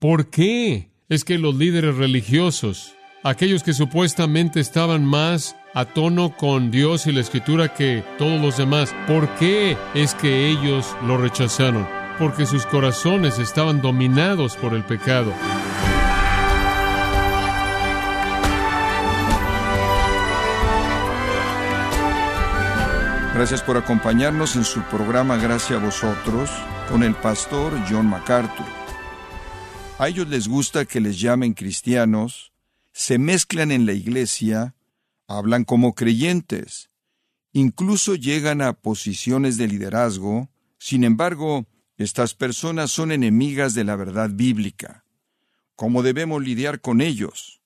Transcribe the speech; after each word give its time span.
¿Por 0.00 0.30
qué? 0.30 0.88
Es 1.10 1.26
que 1.26 1.36
los 1.36 1.56
líderes 1.56 1.94
religiosos, 1.96 2.94
aquellos 3.22 3.62
que 3.62 3.74
supuestamente 3.74 4.58
estaban 4.58 5.04
más 5.04 5.56
a 5.74 5.84
tono 5.84 6.34
con 6.38 6.70
Dios 6.70 7.06
y 7.06 7.12
la 7.12 7.20
escritura 7.20 7.74
que 7.74 8.02
todos 8.16 8.40
los 8.40 8.56
demás, 8.56 8.94
¿por 9.06 9.28
qué 9.34 9.76
es 9.92 10.14
que 10.14 10.48
ellos 10.48 10.96
lo 11.06 11.18
rechazaron? 11.18 11.86
Porque 12.18 12.46
sus 12.46 12.64
corazones 12.64 13.38
estaban 13.38 13.82
dominados 13.82 14.56
por 14.56 14.72
el 14.72 14.84
pecado. 14.84 15.34
Gracias 23.34 23.60
por 23.62 23.76
acompañarnos 23.76 24.56
en 24.56 24.64
su 24.64 24.80
programa 24.84 25.36
Gracias 25.36 25.78
a 25.78 25.84
vosotros 25.84 26.48
con 26.88 27.02
el 27.02 27.14
pastor 27.14 27.74
John 27.86 28.08
MacArthur. 28.08 28.79
A 30.00 30.08
ellos 30.08 30.28
les 30.28 30.48
gusta 30.48 30.86
que 30.86 30.98
les 30.98 31.20
llamen 31.20 31.52
cristianos, 31.52 32.54
se 32.90 33.18
mezclan 33.18 33.70
en 33.70 33.84
la 33.84 33.92
iglesia, 33.92 34.74
hablan 35.28 35.64
como 35.64 35.94
creyentes, 35.94 36.88
incluso 37.52 38.14
llegan 38.14 38.62
a 38.62 38.72
posiciones 38.72 39.58
de 39.58 39.68
liderazgo, 39.68 40.48
sin 40.78 41.04
embargo, 41.04 41.66
estas 41.98 42.32
personas 42.32 42.90
son 42.90 43.12
enemigas 43.12 43.74
de 43.74 43.84
la 43.84 43.94
verdad 43.94 44.30
bíblica. 44.32 45.04
¿Cómo 45.76 46.02
debemos 46.02 46.42
lidiar 46.42 46.80
con 46.80 47.02
ellos? 47.02 47.60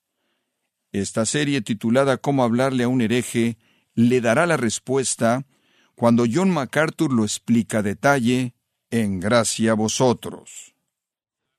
Esta 0.91 1.25
serie 1.25 1.61
titulada 1.61 2.17
Cómo 2.17 2.43
hablarle 2.43 2.83
a 2.83 2.89
un 2.89 2.99
hereje 2.99 3.57
le 3.93 4.19
dará 4.19 4.45
la 4.45 4.57
respuesta 4.57 5.45
cuando 5.95 6.25
John 6.29 6.49
MacArthur 6.49 7.13
lo 7.13 7.23
explica 7.23 7.77
a 7.77 7.83
detalle 7.83 8.55
en 8.91 9.21
Gracia 9.21 9.71
a 9.71 9.75
vosotros. 9.75 10.74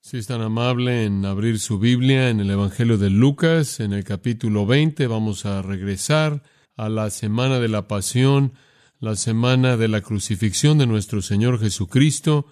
Si 0.08 0.18
es 0.18 0.28
tan 0.28 0.40
amable 0.40 1.02
en 1.02 1.24
abrir 1.24 1.58
su 1.58 1.80
Biblia 1.80 2.30
en 2.30 2.38
el 2.38 2.48
Evangelio 2.48 2.96
de 2.96 3.10
Lucas, 3.10 3.80
en 3.80 3.92
el 3.92 4.04
capítulo 4.04 4.64
20, 4.64 5.08
vamos 5.08 5.46
a 5.46 5.62
regresar 5.62 6.44
a 6.76 6.88
la 6.88 7.10
semana 7.10 7.58
de 7.58 7.66
la 7.66 7.88
pasión, 7.88 8.52
la 9.00 9.16
semana 9.16 9.76
de 9.76 9.88
la 9.88 10.02
crucifixión 10.02 10.78
de 10.78 10.86
nuestro 10.86 11.22
Señor 11.22 11.58
Jesucristo, 11.58 12.46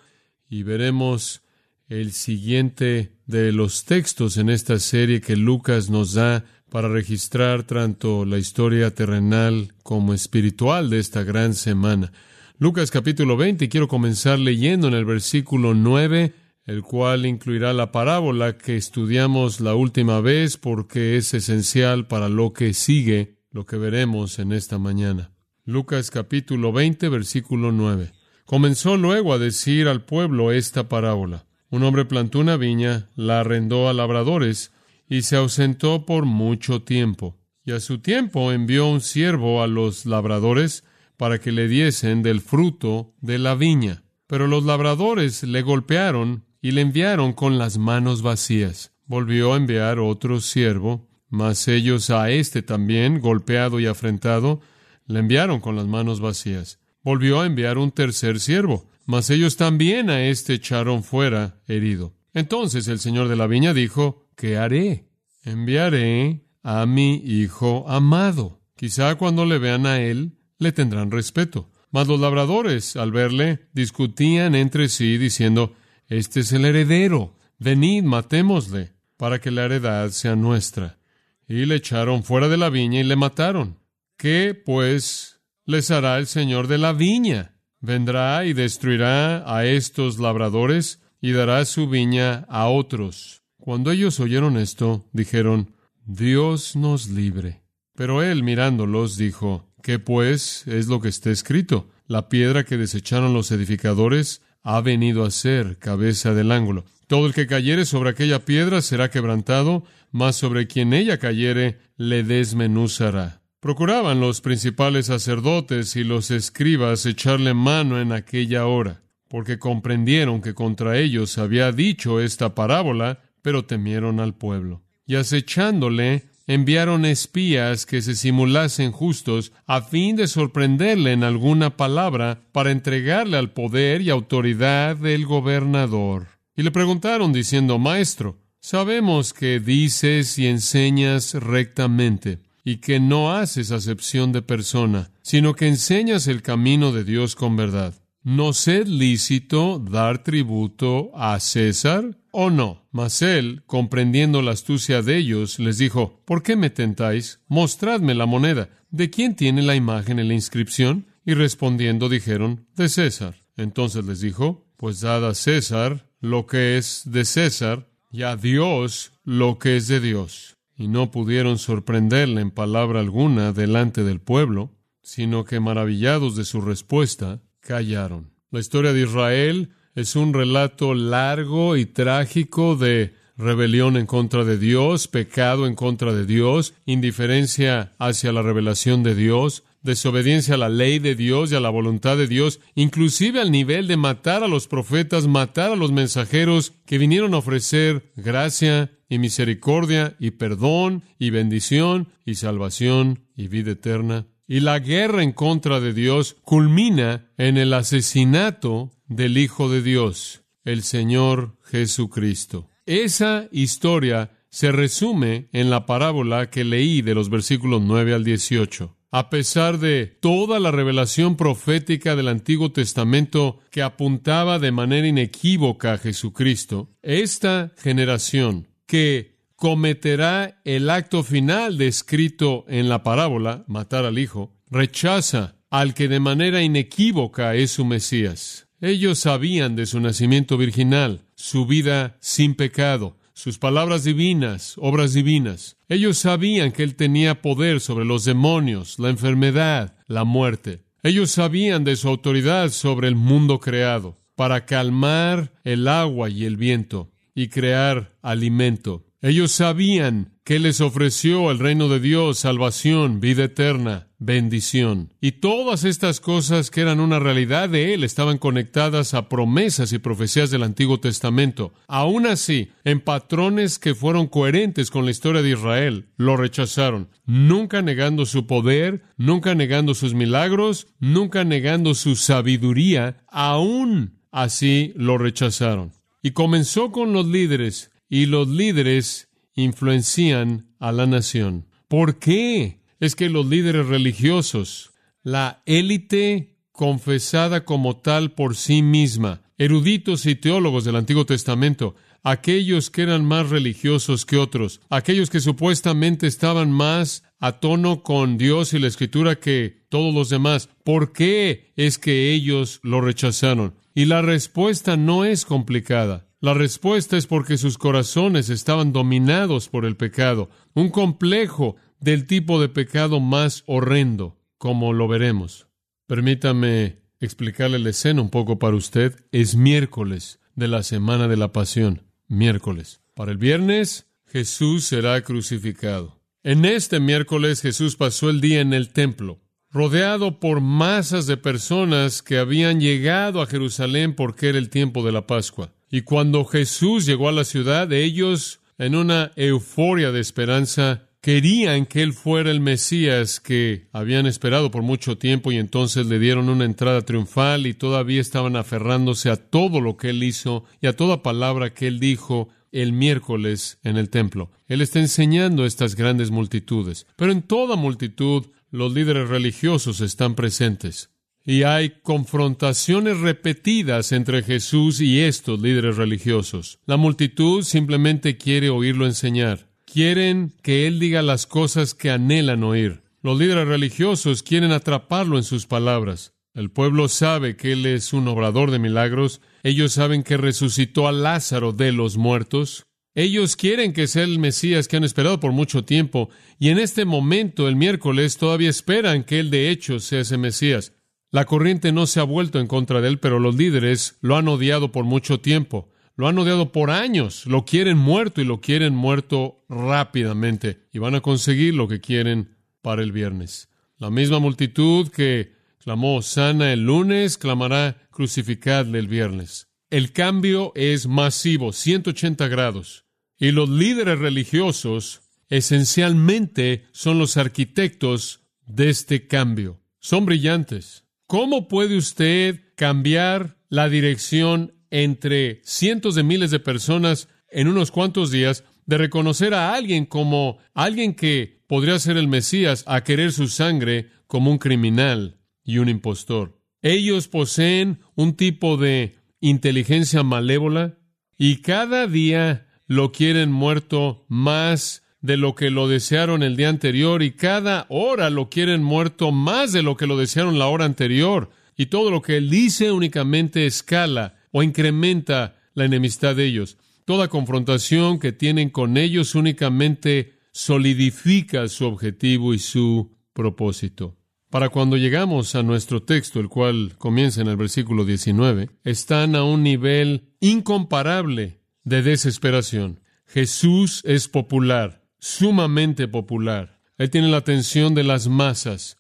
y 0.48 0.64
veremos 0.64 1.42
el 1.86 2.10
siguiente 2.10 3.12
de 3.26 3.52
los 3.52 3.84
textos 3.84 4.36
en 4.36 4.50
esta 4.50 4.80
serie 4.80 5.20
que 5.20 5.36
Lucas 5.36 5.90
nos 5.90 6.14
da 6.14 6.44
para 6.70 6.88
registrar 6.88 7.62
tanto 7.62 8.24
la 8.24 8.38
historia 8.38 8.96
terrenal 8.96 9.74
como 9.84 10.12
espiritual 10.12 10.90
de 10.90 10.98
esta 10.98 11.22
gran 11.22 11.54
semana. 11.54 12.10
Lucas 12.58 12.90
capítulo 12.90 13.36
20, 13.36 13.68
quiero 13.68 13.86
comenzar 13.86 14.40
leyendo 14.40 14.88
en 14.88 14.94
el 14.94 15.04
versículo 15.04 15.72
9, 15.72 16.34
el 16.66 16.82
cual 16.82 17.26
incluirá 17.26 17.72
la 17.72 17.92
parábola 17.92 18.56
que 18.56 18.76
estudiamos 18.76 19.60
la 19.60 19.74
última 19.74 20.20
vez 20.20 20.56
porque 20.56 21.16
es 21.16 21.34
esencial 21.34 22.06
para 22.06 22.28
lo 22.28 22.52
que 22.52 22.72
sigue, 22.72 23.38
lo 23.50 23.66
que 23.66 23.76
veremos 23.76 24.38
en 24.38 24.52
esta 24.52 24.78
mañana. 24.78 25.32
Lucas 25.64 26.10
capítulo 26.10 26.72
20, 26.72 27.08
versículo 27.08 27.70
9. 27.70 28.12
Comenzó 28.44 28.96
luego 28.96 29.32
a 29.32 29.38
decir 29.38 29.88
al 29.88 30.04
pueblo 30.04 30.52
esta 30.52 30.88
parábola. 30.88 31.46
Un 31.70 31.82
hombre 31.82 32.04
plantó 32.04 32.38
una 32.38 32.56
viña, 32.56 33.08
la 33.16 33.40
arrendó 33.40 33.88
a 33.88 33.94
labradores, 33.94 34.72
y 35.08 35.22
se 35.22 35.36
ausentó 35.36 36.06
por 36.06 36.24
mucho 36.24 36.82
tiempo. 36.82 37.38
Y 37.64 37.72
a 37.72 37.80
su 37.80 37.98
tiempo 37.98 38.52
envió 38.52 38.86
un 38.86 39.00
siervo 39.00 39.62
a 39.62 39.66
los 39.66 40.06
labradores 40.06 40.84
para 41.16 41.40
que 41.40 41.52
le 41.52 41.68
diesen 41.68 42.22
del 42.22 42.40
fruto 42.40 43.14
de 43.20 43.38
la 43.38 43.54
viña. 43.54 44.04
Pero 44.26 44.46
los 44.46 44.64
labradores 44.64 45.42
le 45.42 45.62
golpearon 45.62 46.44
y 46.64 46.70
le 46.70 46.80
enviaron 46.80 47.34
con 47.34 47.58
las 47.58 47.76
manos 47.76 48.22
vacías. 48.22 48.90
Volvió 49.04 49.52
a 49.52 49.58
enviar 49.58 49.98
otro 49.98 50.40
siervo, 50.40 51.10
mas 51.28 51.68
ellos 51.68 52.08
a 52.08 52.30
éste 52.30 52.62
también, 52.62 53.20
golpeado 53.20 53.80
y 53.80 53.86
afrentado, 53.86 54.62
le 55.06 55.18
enviaron 55.18 55.60
con 55.60 55.76
las 55.76 55.86
manos 55.86 56.20
vacías. 56.20 56.80
Volvió 57.02 57.42
a 57.42 57.46
enviar 57.46 57.76
un 57.76 57.90
tercer 57.90 58.40
siervo, 58.40 58.88
mas 59.04 59.28
ellos 59.28 59.58
también 59.58 60.08
a 60.08 60.22
éste 60.24 60.54
echaron 60.54 61.04
fuera 61.04 61.60
herido. 61.68 62.14
Entonces 62.32 62.88
el 62.88 62.98
señor 62.98 63.28
de 63.28 63.36
la 63.36 63.46
viña 63.46 63.74
dijo, 63.74 64.26
¿qué 64.34 64.56
haré? 64.56 65.10
Enviaré 65.42 66.46
a 66.62 66.86
mi 66.86 67.16
hijo 67.16 67.84
amado. 67.90 68.62
Quizá 68.74 69.16
cuando 69.16 69.44
le 69.44 69.58
vean 69.58 69.84
a 69.84 70.00
él, 70.00 70.38
le 70.58 70.72
tendrán 70.72 71.10
respeto. 71.10 71.68
Mas 71.90 72.08
los 72.08 72.18
labradores, 72.18 72.96
al 72.96 73.12
verle, 73.12 73.68
discutían 73.74 74.54
entre 74.54 74.88
sí, 74.88 75.18
diciendo, 75.18 75.74
Este 76.16 76.40
es 76.40 76.52
el 76.52 76.64
heredero, 76.64 77.36
venid, 77.58 78.02
matémosle, 78.02 78.92
para 79.16 79.40
que 79.40 79.50
la 79.50 79.64
heredad 79.64 80.10
sea 80.10 80.36
nuestra. 80.36 80.98
Y 81.46 81.66
le 81.66 81.76
echaron 81.76 82.24
fuera 82.24 82.48
de 82.48 82.56
la 82.56 82.70
viña 82.70 83.00
y 83.00 83.04
le 83.04 83.16
mataron. 83.16 83.78
¿Qué, 84.16 84.54
pues, 84.54 85.40
les 85.64 85.90
hará 85.90 86.18
el 86.18 86.26
Señor 86.26 86.68
de 86.68 86.78
la 86.78 86.92
viña? 86.92 87.56
Vendrá 87.80 88.44
y 88.44 88.52
destruirá 88.52 89.44
a 89.52 89.66
estos 89.66 90.18
labradores 90.18 91.00
y 91.20 91.32
dará 91.32 91.64
su 91.64 91.88
viña 91.88 92.46
a 92.48 92.68
otros 92.68 93.44
cuando 93.64 93.90
ellos 93.92 94.20
oyeron 94.20 94.58
esto, 94.58 95.08
dijeron, 95.14 95.74
Dios 96.04 96.76
nos 96.76 97.08
libre. 97.08 97.62
Pero 97.94 98.22
él 98.22 98.42
mirándolos 98.42 99.16
dijo, 99.16 99.72
¿qué 99.82 99.98
pues 99.98 100.66
es 100.66 100.86
lo 100.88 101.00
que 101.00 101.08
está 101.08 101.30
escrito? 101.30 101.88
La 102.06 102.28
piedra 102.28 102.64
que 102.64 102.76
desecharon 102.76 103.32
los 103.32 103.50
edificadores 103.52 104.42
ha 104.64 104.80
venido 104.80 105.24
a 105.24 105.30
ser 105.30 105.78
cabeza 105.78 106.34
del 106.34 106.50
ángulo. 106.50 106.84
Todo 107.06 107.26
el 107.26 107.34
que 107.34 107.46
cayere 107.46 107.84
sobre 107.84 108.10
aquella 108.10 108.44
piedra 108.44 108.82
será 108.82 109.10
quebrantado, 109.10 109.84
mas 110.10 110.34
sobre 110.36 110.66
quien 110.66 110.92
ella 110.92 111.18
cayere 111.18 111.78
le 111.96 112.24
desmenuzará. 112.24 113.42
Procuraban 113.60 114.20
los 114.20 114.40
principales 114.40 115.06
sacerdotes 115.06 115.94
y 115.96 116.04
los 116.04 116.30
escribas 116.30 117.06
echarle 117.06 117.54
mano 117.54 118.00
en 118.00 118.12
aquella 118.12 118.66
hora, 118.66 119.02
porque 119.28 119.58
comprendieron 119.58 120.40
que 120.40 120.54
contra 120.54 120.98
ellos 120.98 121.38
había 121.38 121.70
dicho 121.70 122.20
esta 122.20 122.54
parábola 122.54 123.20
pero 123.44 123.66
temieron 123.66 124.20
al 124.20 124.34
pueblo. 124.34 124.82
Y 125.06 125.16
acechándole, 125.16 126.30
enviaron 126.46 127.04
espías 127.04 127.86
que 127.86 128.02
se 128.02 128.14
simulasen 128.14 128.92
justos 128.92 129.52
a 129.66 129.82
fin 129.82 130.16
de 130.16 130.28
sorprenderle 130.28 131.12
en 131.12 131.24
alguna 131.24 131.76
palabra 131.76 132.42
para 132.52 132.70
entregarle 132.70 133.36
al 133.36 133.52
poder 133.52 134.02
y 134.02 134.10
autoridad 134.10 134.96
del 134.96 135.26
gobernador. 135.26 136.28
Y 136.56 136.62
le 136.62 136.70
preguntaron 136.70 137.32
diciendo, 137.32 137.78
Maestro, 137.78 138.38
sabemos 138.60 139.32
que 139.32 139.60
dices 139.60 140.38
y 140.38 140.46
enseñas 140.46 141.34
rectamente 141.34 142.38
y 142.64 142.76
que 142.76 143.00
no 143.00 143.34
haces 143.34 143.70
acepción 143.70 144.32
de 144.32 144.42
persona, 144.42 145.10
sino 145.22 145.54
que 145.54 145.68
enseñas 145.68 146.26
el 146.26 146.42
camino 146.42 146.92
de 146.92 147.04
Dios 147.04 147.34
con 147.34 147.56
verdad. 147.56 147.94
¿No 148.24 148.52
es 148.52 148.88
lícito 148.88 149.78
dar 149.78 150.22
tributo 150.22 151.10
a 151.14 151.38
César 151.40 152.16
o 152.30 152.48
no? 152.48 152.88
Mas 152.90 153.20
él, 153.20 153.62
comprendiendo 153.66 154.40
la 154.40 154.52
astucia 154.52 155.02
de 155.02 155.18
ellos, 155.18 155.58
les 155.58 155.76
dijo, 155.76 156.22
¿por 156.24 156.42
qué 156.42 156.56
me 156.56 156.70
tentáis? 156.70 157.40
Mostradme 157.48 158.14
la 158.14 158.24
moneda. 158.24 158.70
¿De 158.90 159.10
quién 159.10 159.36
tiene 159.36 159.60
la 159.60 159.76
imagen 159.76 160.18
en 160.18 160.28
la 160.28 160.34
inscripción? 160.34 161.06
Y 161.26 161.34
respondiendo 161.34 162.08
dijeron, 162.08 162.66
de 162.76 162.88
César. 162.88 163.36
Entonces 163.58 164.06
les 164.06 164.20
dijo, 164.20 164.66
pues 164.78 165.02
dad 165.02 165.28
a 165.28 165.34
César 165.34 166.08
lo 166.18 166.46
que 166.46 166.78
es 166.78 167.02
de 167.04 167.26
César 167.26 167.90
y 168.10 168.22
a 168.22 168.36
Dios 168.36 169.12
lo 169.24 169.58
que 169.58 169.76
es 169.76 169.86
de 169.86 170.00
Dios. 170.00 170.56
Y 170.78 170.88
no 170.88 171.10
pudieron 171.10 171.58
sorprenderle 171.58 172.40
en 172.40 172.52
palabra 172.52 173.00
alguna 173.00 173.52
delante 173.52 174.02
del 174.02 174.22
pueblo, 174.22 174.70
sino 175.02 175.44
que 175.44 175.60
maravillados 175.60 176.36
de 176.36 176.46
su 176.46 176.62
respuesta, 176.62 177.42
callaron. 177.64 178.30
La 178.50 178.60
historia 178.60 178.92
de 178.92 179.02
Israel 179.02 179.70
es 179.94 180.16
un 180.16 180.32
relato 180.32 180.94
largo 180.94 181.76
y 181.76 181.86
trágico 181.86 182.76
de 182.76 183.14
rebelión 183.36 183.96
en 183.96 184.06
contra 184.06 184.44
de 184.44 184.58
Dios, 184.58 185.08
pecado 185.08 185.66
en 185.66 185.74
contra 185.74 186.12
de 186.12 186.24
Dios, 186.24 186.74
indiferencia 186.86 187.92
hacia 187.98 188.32
la 188.32 188.42
revelación 188.42 189.02
de 189.02 189.14
Dios, 189.14 189.64
desobediencia 189.82 190.54
a 190.54 190.58
la 190.58 190.68
ley 190.68 190.98
de 190.98 191.14
Dios 191.14 191.50
y 191.50 191.56
a 191.56 191.60
la 191.60 191.70
voluntad 191.70 192.16
de 192.16 192.28
Dios, 192.28 192.60
inclusive 192.74 193.40
al 193.40 193.50
nivel 193.50 193.88
de 193.88 193.96
matar 193.96 194.44
a 194.44 194.48
los 194.48 194.68
profetas, 194.68 195.26
matar 195.26 195.72
a 195.72 195.76
los 195.76 195.92
mensajeros 195.92 196.72
que 196.86 196.98
vinieron 196.98 197.34
a 197.34 197.38
ofrecer 197.38 198.12
gracia 198.16 198.92
y 199.08 199.18
misericordia 199.18 200.16
y 200.18 200.32
perdón 200.32 201.02
y 201.18 201.30
bendición 201.30 202.08
y 202.24 202.36
salvación 202.36 203.26
y 203.36 203.48
vida 203.48 203.72
eterna 203.72 204.26
y 204.46 204.60
la 204.60 204.78
guerra 204.78 205.22
en 205.22 205.32
contra 205.32 205.80
de 205.80 205.92
Dios 205.92 206.36
culmina 206.42 207.30
en 207.38 207.56
el 207.56 207.72
asesinato 207.72 208.92
del 209.06 209.38
Hijo 209.38 209.68
de 209.68 209.82
Dios, 209.82 210.42
el 210.64 210.82
Señor 210.82 211.56
Jesucristo. 211.62 212.68
Esa 212.86 213.48
historia 213.52 214.30
se 214.50 214.70
resume 214.70 215.48
en 215.52 215.70
la 215.70 215.86
parábola 215.86 216.50
que 216.50 216.64
leí 216.64 217.02
de 217.02 217.14
los 217.14 217.30
versículos 217.30 217.82
9 217.82 218.14
al 218.14 218.24
18. 218.24 218.96
a 219.10 219.30
pesar 219.30 219.78
de 219.78 220.06
toda 220.06 220.58
la 220.58 220.72
revelación 220.72 221.36
profética 221.36 222.16
del 222.16 222.26
Antiguo 222.26 222.72
Testamento 222.72 223.60
que 223.70 223.80
apuntaba 223.80 224.58
de 224.58 224.72
manera 224.72 225.06
inequívoca 225.06 225.92
a 225.92 225.98
Jesucristo, 225.98 226.90
esta 227.00 227.72
generación 227.76 228.66
que 228.88 229.33
cometerá 229.64 230.60
el 230.66 230.90
acto 230.90 231.22
final 231.22 231.78
descrito 231.78 232.66
en 232.68 232.90
la 232.90 233.02
parábola, 233.02 233.64
matar 233.66 234.04
al 234.04 234.18
Hijo, 234.18 234.52
rechaza 234.70 235.56
al 235.70 235.94
que 235.94 236.06
de 236.06 236.20
manera 236.20 236.62
inequívoca 236.62 237.54
es 237.54 237.70
su 237.70 237.86
Mesías. 237.86 238.68
Ellos 238.82 239.20
sabían 239.20 239.74
de 239.74 239.86
su 239.86 240.00
nacimiento 240.00 240.58
virginal, 240.58 241.22
su 241.34 241.64
vida 241.64 242.18
sin 242.20 242.56
pecado, 242.56 243.16
sus 243.32 243.56
palabras 243.56 244.04
divinas, 244.04 244.74
obras 244.76 245.14
divinas. 245.14 245.78
Ellos 245.88 246.18
sabían 246.18 246.70
que 246.70 246.82
Él 246.82 246.94
tenía 246.94 247.40
poder 247.40 247.80
sobre 247.80 248.04
los 248.04 248.26
demonios, 248.26 248.98
la 248.98 249.08
enfermedad, 249.08 249.96
la 250.06 250.24
muerte. 250.24 250.84
Ellos 251.02 251.30
sabían 251.30 251.84
de 251.84 251.96
su 251.96 252.10
autoridad 252.10 252.68
sobre 252.68 253.08
el 253.08 253.14
mundo 253.14 253.60
creado, 253.60 254.20
para 254.36 254.66
calmar 254.66 255.54
el 255.64 255.88
agua 255.88 256.28
y 256.28 256.44
el 256.44 256.58
viento 256.58 257.12
y 257.34 257.48
crear 257.48 258.12
alimento. 258.20 259.06
Ellos 259.24 259.52
sabían 259.52 260.34
que 260.44 260.58
les 260.58 260.82
ofreció 260.82 261.50
el 261.50 261.58
reino 261.58 261.88
de 261.88 261.98
Dios, 261.98 262.40
salvación, 262.40 263.20
vida 263.20 263.44
eterna, 263.44 264.08
bendición. 264.18 265.14
Y 265.18 265.32
todas 265.32 265.84
estas 265.84 266.20
cosas 266.20 266.70
que 266.70 266.82
eran 266.82 267.00
una 267.00 267.18
realidad 267.18 267.70
de 267.70 267.94
Él 267.94 268.04
estaban 268.04 268.36
conectadas 268.36 269.14
a 269.14 269.30
promesas 269.30 269.94
y 269.94 269.98
profecías 269.98 270.50
del 270.50 270.62
Antiguo 270.62 271.00
Testamento. 271.00 271.72
Aún 271.88 272.26
así, 272.26 272.68
en 272.84 273.00
patrones 273.00 273.78
que 273.78 273.94
fueron 273.94 274.26
coherentes 274.26 274.90
con 274.90 275.06
la 275.06 275.10
historia 275.10 275.40
de 275.40 275.52
Israel, 275.52 276.10
lo 276.18 276.36
rechazaron, 276.36 277.08
nunca 277.24 277.80
negando 277.80 278.26
su 278.26 278.46
poder, 278.46 279.04
nunca 279.16 279.54
negando 279.54 279.94
sus 279.94 280.12
milagros, 280.12 280.88
nunca 281.00 281.44
negando 281.44 281.94
su 281.94 282.14
sabiduría, 282.14 283.24
aún 283.28 284.20
así 284.30 284.92
lo 284.96 285.16
rechazaron. 285.16 285.92
Y 286.20 286.32
comenzó 286.32 286.92
con 286.92 287.14
los 287.14 287.26
líderes 287.26 287.90
y 288.14 288.26
los 288.26 288.46
líderes 288.46 289.28
influencian 289.56 290.68
a 290.78 290.92
la 290.92 291.04
nación. 291.04 291.66
¿Por 291.88 292.20
qué? 292.20 292.78
Es 293.00 293.16
que 293.16 293.28
los 293.28 293.44
líderes 293.44 293.88
religiosos, 293.88 294.92
la 295.24 295.64
élite 295.66 296.60
confesada 296.70 297.64
como 297.64 297.96
tal 297.96 298.30
por 298.30 298.54
sí 298.54 298.82
misma, 298.82 299.42
eruditos 299.58 300.26
y 300.26 300.36
teólogos 300.36 300.84
del 300.84 300.94
Antiguo 300.94 301.26
Testamento, 301.26 301.96
aquellos 302.22 302.88
que 302.88 303.02
eran 303.02 303.24
más 303.24 303.50
religiosos 303.50 304.24
que 304.24 304.36
otros, 304.36 304.80
aquellos 304.90 305.28
que 305.28 305.40
supuestamente 305.40 306.28
estaban 306.28 306.70
más 306.70 307.24
a 307.40 307.58
tono 307.58 308.04
con 308.04 308.38
Dios 308.38 308.74
y 308.74 308.78
la 308.78 308.86
Escritura 308.86 309.40
que 309.40 309.86
todos 309.88 310.14
los 310.14 310.28
demás. 310.28 310.68
¿Por 310.84 311.12
qué 311.12 311.72
es 311.74 311.98
que 311.98 312.32
ellos 312.32 312.78
lo 312.84 313.00
rechazaron? 313.00 313.74
Y 313.92 314.04
la 314.04 314.22
respuesta 314.22 314.96
no 314.96 315.24
es 315.24 315.44
complicada. 315.44 316.28
La 316.44 316.52
respuesta 316.52 317.16
es 317.16 317.26
porque 317.26 317.56
sus 317.56 317.78
corazones 317.78 318.50
estaban 318.50 318.92
dominados 318.92 319.70
por 319.70 319.86
el 319.86 319.96
pecado, 319.96 320.50
un 320.74 320.90
complejo 320.90 321.76
del 322.00 322.26
tipo 322.26 322.60
de 322.60 322.68
pecado 322.68 323.18
más 323.18 323.64
horrendo, 323.64 324.36
como 324.58 324.92
lo 324.92 325.08
veremos. 325.08 325.68
Permítame 326.06 326.98
explicarle 327.18 327.78
la 327.78 327.88
escena 327.88 328.20
un 328.20 328.28
poco 328.28 328.58
para 328.58 328.76
usted. 328.76 329.24
Es 329.32 329.56
miércoles 329.56 330.38
de 330.54 330.68
la 330.68 330.82
semana 330.82 331.28
de 331.28 331.38
la 331.38 331.50
pasión, 331.50 332.02
miércoles. 332.28 333.00
Para 333.14 333.32
el 333.32 333.38
viernes, 333.38 334.10
Jesús 334.26 334.84
será 334.84 335.22
crucificado. 335.22 336.20
En 336.42 336.66
este 336.66 337.00
miércoles 337.00 337.62
Jesús 337.62 337.96
pasó 337.96 338.28
el 338.28 338.42
día 338.42 338.60
en 338.60 338.74
el 338.74 338.90
templo, 338.90 339.40
rodeado 339.70 340.40
por 340.40 340.60
masas 340.60 341.26
de 341.26 341.38
personas 341.38 342.20
que 342.20 342.36
habían 342.36 342.82
llegado 342.82 343.40
a 343.40 343.46
Jerusalén 343.46 344.14
porque 344.14 344.50
era 344.50 344.58
el 344.58 344.68
tiempo 344.68 345.02
de 345.06 345.12
la 345.12 345.26
Pascua. 345.26 345.73
Y 345.90 346.02
cuando 346.02 346.44
Jesús 346.44 347.06
llegó 347.06 347.28
a 347.28 347.32
la 347.32 347.44
ciudad, 347.44 347.92
ellos, 347.92 348.60
en 348.78 348.96
una 348.96 349.32
euforia 349.36 350.12
de 350.12 350.20
esperanza, 350.20 351.08
querían 351.24 351.86
que 351.86 352.02
Él 352.02 352.12
fuera 352.12 352.50
el 352.50 352.60
Mesías 352.60 353.40
que 353.40 353.88
habían 353.92 354.26
esperado 354.26 354.70
por 354.70 354.82
mucho 354.82 355.16
tiempo 355.16 355.52
y 355.52 355.56
entonces 355.56 356.04
le 356.04 356.18
dieron 356.18 356.50
una 356.50 356.66
entrada 356.66 357.00
triunfal 357.00 357.66
y 357.66 357.72
todavía 357.72 358.20
estaban 358.20 358.56
aferrándose 358.56 359.30
a 359.30 359.36
todo 359.36 359.80
lo 359.80 359.96
que 359.96 360.10
Él 360.10 360.22
hizo 360.22 360.64
y 360.82 360.86
a 360.86 360.96
toda 360.96 361.22
palabra 361.22 361.72
que 361.72 361.86
Él 361.86 361.98
dijo 361.98 362.50
el 362.72 362.92
miércoles 362.92 363.78
en 363.84 363.96
el 363.96 364.10
templo. 364.10 364.50
Él 364.66 364.82
está 364.82 364.98
enseñando 364.98 365.62
a 365.62 365.66
estas 365.66 365.94
grandes 365.94 366.30
multitudes, 366.30 367.06
pero 367.16 367.32
en 367.32 367.40
toda 367.40 367.76
multitud 367.76 368.48
los 368.70 368.92
líderes 368.92 369.28
religiosos 369.28 370.02
están 370.02 370.34
presentes. 370.34 371.13
Y 371.46 371.64
hay 371.64 371.90
confrontaciones 372.02 373.20
repetidas 373.20 374.12
entre 374.12 374.42
Jesús 374.42 375.02
y 375.02 375.20
estos 375.20 375.60
líderes 375.60 375.96
religiosos. 375.96 376.78
La 376.86 376.96
multitud 376.96 377.62
simplemente 377.62 378.38
quiere 378.38 378.70
oírlo 378.70 379.04
enseñar. 379.04 379.68
Quieren 379.84 380.54
que 380.62 380.86
Él 380.86 380.98
diga 380.98 381.20
las 381.20 381.46
cosas 381.46 381.92
que 381.92 382.10
anhelan 382.10 382.64
oír. 382.64 383.02
Los 383.22 383.38
líderes 383.38 383.68
religiosos 383.68 384.42
quieren 384.42 384.72
atraparlo 384.72 385.36
en 385.36 385.44
sus 385.44 385.66
palabras. 385.66 386.32
El 386.54 386.70
pueblo 386.70 387.08
sabe 387.08 387.56
que 387.56 387.72
Él 387.72 387.84
es 387.84 388.14
un 388.14 388.26
obrador 388.26 388.70
de 388.70 388.78
milagros. 388.78 389.42
Ellos 389.62 389.92
saben 389.92 390.22
que 390.22 390.38
resucitó 390.38 391.08
a 391.08 391.12
Lázaro 391.12 391.72
de 391.72 391.92
los 391.92 392.16
muertos. 392.16 392.84
Ellos 393.14 393.56
quieren 393.56 393.92
que 393.92 394.06
sea 394.06 394.24
el 394.24 394.38
Mesías 394.38 394.88
que 394.88 394.96
han 394.96 395.04
esperado 395.04 395.40
por 395.40 395.52
mucho 395.52 395.84
tiempo. 395.84 396.30
Y 396.58 396.70
en 396.70 396.78
este 396.78 397.04
momento, 397.04 397.68
el 397.68 397.76
miércoles, 397.76 398.38
todavía 398.38 398.70
esperan 398.70 399.24
que 399.24 399.40
Él 399.40 399.50
de 399.50 399.70
hecho 399.70 400.00
sea 400.00 400.20
ese 400.20 400.38
Mesías. 400.38 400.92
La 401.34 401.46
corriente 401.46 401.90
no 401.90 402.06
se 402.06 402.20
ha 402.20 402.22
vuelto 402.22 402.60
en 402.60 402.68
contra 402.68 403.00
de 403.00 403.08
él, 403.08 403.18
pero 403.18 403.40
los 403.40 403.56
líderes 403.56 404.18
lo 404.20 404.36
han 404.36 404.46
odiado 404.46 404.92
por 404.92 405.02
mucho 405.04 405.40
tiempo. 405.40 405.90
Lo 406.14 406.28
han 406.28 406.38
odiado 406.38 406.70
por 406.70 406.92
años. 406.92 407.44
Lo 407.46 407.64
quieren 407.64 407.98
muerto 407.98 408.40
y 408.40 408.44
lo 408.44 408.60
quieren 408.60 408.94
muerto 408.94 409.64
rápidamente. 409.68 410.86
Y 410.92 411.00
van 411.00 411.16
a 411.16 411.22
conseguir 411.22 411.74
lo 411.74 411.88
que 411.88 412.00
quieren 412.00 412.56
para 412.82 413.02
el 413.02 413.10
viernes. 413.10 413.68
La 413.98 414.10
misma 414.10 414.38
multitud 414.38 415.08
que 415.08 415.56
clamó 415.78 416.22
sana 416.22 416.72
el 416.72 416.84
lunes, 416.86 417.36
clamará 417.36 417.96
crucificadle 418.12 419.00
el 419.00 419.08
viernes. 419.08 419.66
El 419.90 420.12
cambio 420.12 420.70
es 420.76 421.08
masivo, 421.08 421.72
180 421.72 422.46
grados. 422.46 423.06
Y 423.36 423.50
los 423.50 423.68
líderes 423.68 424.20
religiosos 424.20 425.22
esencialmente 425.48 426.84
son 426.92 427.18
los 427.18 427.36
arquitectos 427.36 428.42
de 428.66 428.88
este 428.88 429.26
cambio. 429.26 429.80
Son 429.98 430.26
brillantes. 430.26 431.03
¿Cómo 431.36 431.66
puede 431.66 431.96
usted 431.96 432.60
cambiar 432.76 433.56
la 433.68 433.88
dirección 433.88 434.72
entre 434.90 435.62
cientos 435.64 436.14
de 436.14 436.22
miles 436.22 436.52
de 436.52 436.60
personas 436.60 437.28
en 437.50 437.66
unos 437.66 437.90
cuantos 437.90 438.30
días 438.30 438.62
de 438.86 438.98
reconocer 438.98 439.52
a 439.52 439.74
alguien 439.74 440.06
como 440.06 440.58
alguien 440.74 441.12
que 441.12 441.64
podría 441.66 441.98
ser 441.98 442.18
el 442.18 442.28
Mesías 442.28 442.84
a 442.86 443.02
querer 443.02 443.32
su 443.32 443.48
sangre 443.48 444.10
como 444.28 444.52
un 444.52 444.58
criminal 444.58 445.40
y 445.64 445.78
un 445.78 445.88
impostor? 445.88 446.62
Ellos 446.82 447.26
poseen 447.26 447.98
un 448.14 448.36
tipo 448.36 448.76
de 448.76 449.16
inteligencia 449.40 450.22
malévola 450.22 451.00
y 451.36 451.62
cada 451.62 452.06
día 452.06 452.68
lo 452.86 453.10
quieren 453.10 453.50
muerto 453.50 454.24
más 454.28 455.02
de 455.24 455.38
lo 455.38 455.54
que 455.54 455.70
lo 455.70 455.88
desearon 455.88 456.42
el 456.42 456.54
día 456.54 456.68
anterior 456.68 457.22
y 457.22 457.30
cada 457.30 457.86
hora 457.88 458.28
lo 458.28 458.50
quieren 458.50 458.82
muerto 458.82 459.32
más 459.32 459.72
de 459.72 459.82
lo 459.82 459.96
que 459.96 460.06
lo 460.06 460.18
desearon 460.18 460.58
la 460.58 460.66
hora 460.66 460.84
anterior. 460.84 461.48
Y 461.78 461.86
todo 461.86 462.10
lo 462.10 462.20
que 462.20 462.36
él 462.36 462.50
dice 462.50 462.92
únicamente 462.92 463.64
escala 463.64 464.36
o 464.52 464.62
incrementa 464.62 465.56
la 465.72 465.86
enemistad 465.86 466.36
de 466.36 466.44
ellos. 466.44 466.76
Toda 467.06 467.28
confrontación 467.28 468.18
que 468.18 468.32
tienen 468.32 468.68
con 468.68 468.98
ellos 468.98 469.34
únicamente 469.34 470.34
solidifica 470.52 471.68
su 471.68 471.86
objetivo 471.86 472.52
y 472.52 472.58
su 472.58 473.16
propósito. 473.32 474.18
Para 474.50 474.68
cuando 474.68 474.98
llegamos 474.98 475.54
a 475.54 475.62
nuestro 475.62 476.02
texto, 476.02 476.38
el 476.38 476.50
cual 476.50 476.96
comienza 476.98 477.40
en 477.40 477.48
el 477.48 477.56
versículo 477.56 478.04
19, 478.04 478.68
están 478.84 479.36
a 479.36 479.44
un 479.44 479.62
nivel 479.62 480.34
incomparable 480.40 481.62
de 481.82 482.02
desesperación. 482.02 483.00
Jesús 483.24 484.02
es 484.04 484.28
popular 484.28 485.03
sumamente 485.24 486.06
popular. 486.06 486.82
Él 486.98 487.08
tiene 487.08 487.28
la 487.28 487.38
atención 487.38 487.94
de 487.94 488.04
las 488.04 488.28
masas 488.28 488.98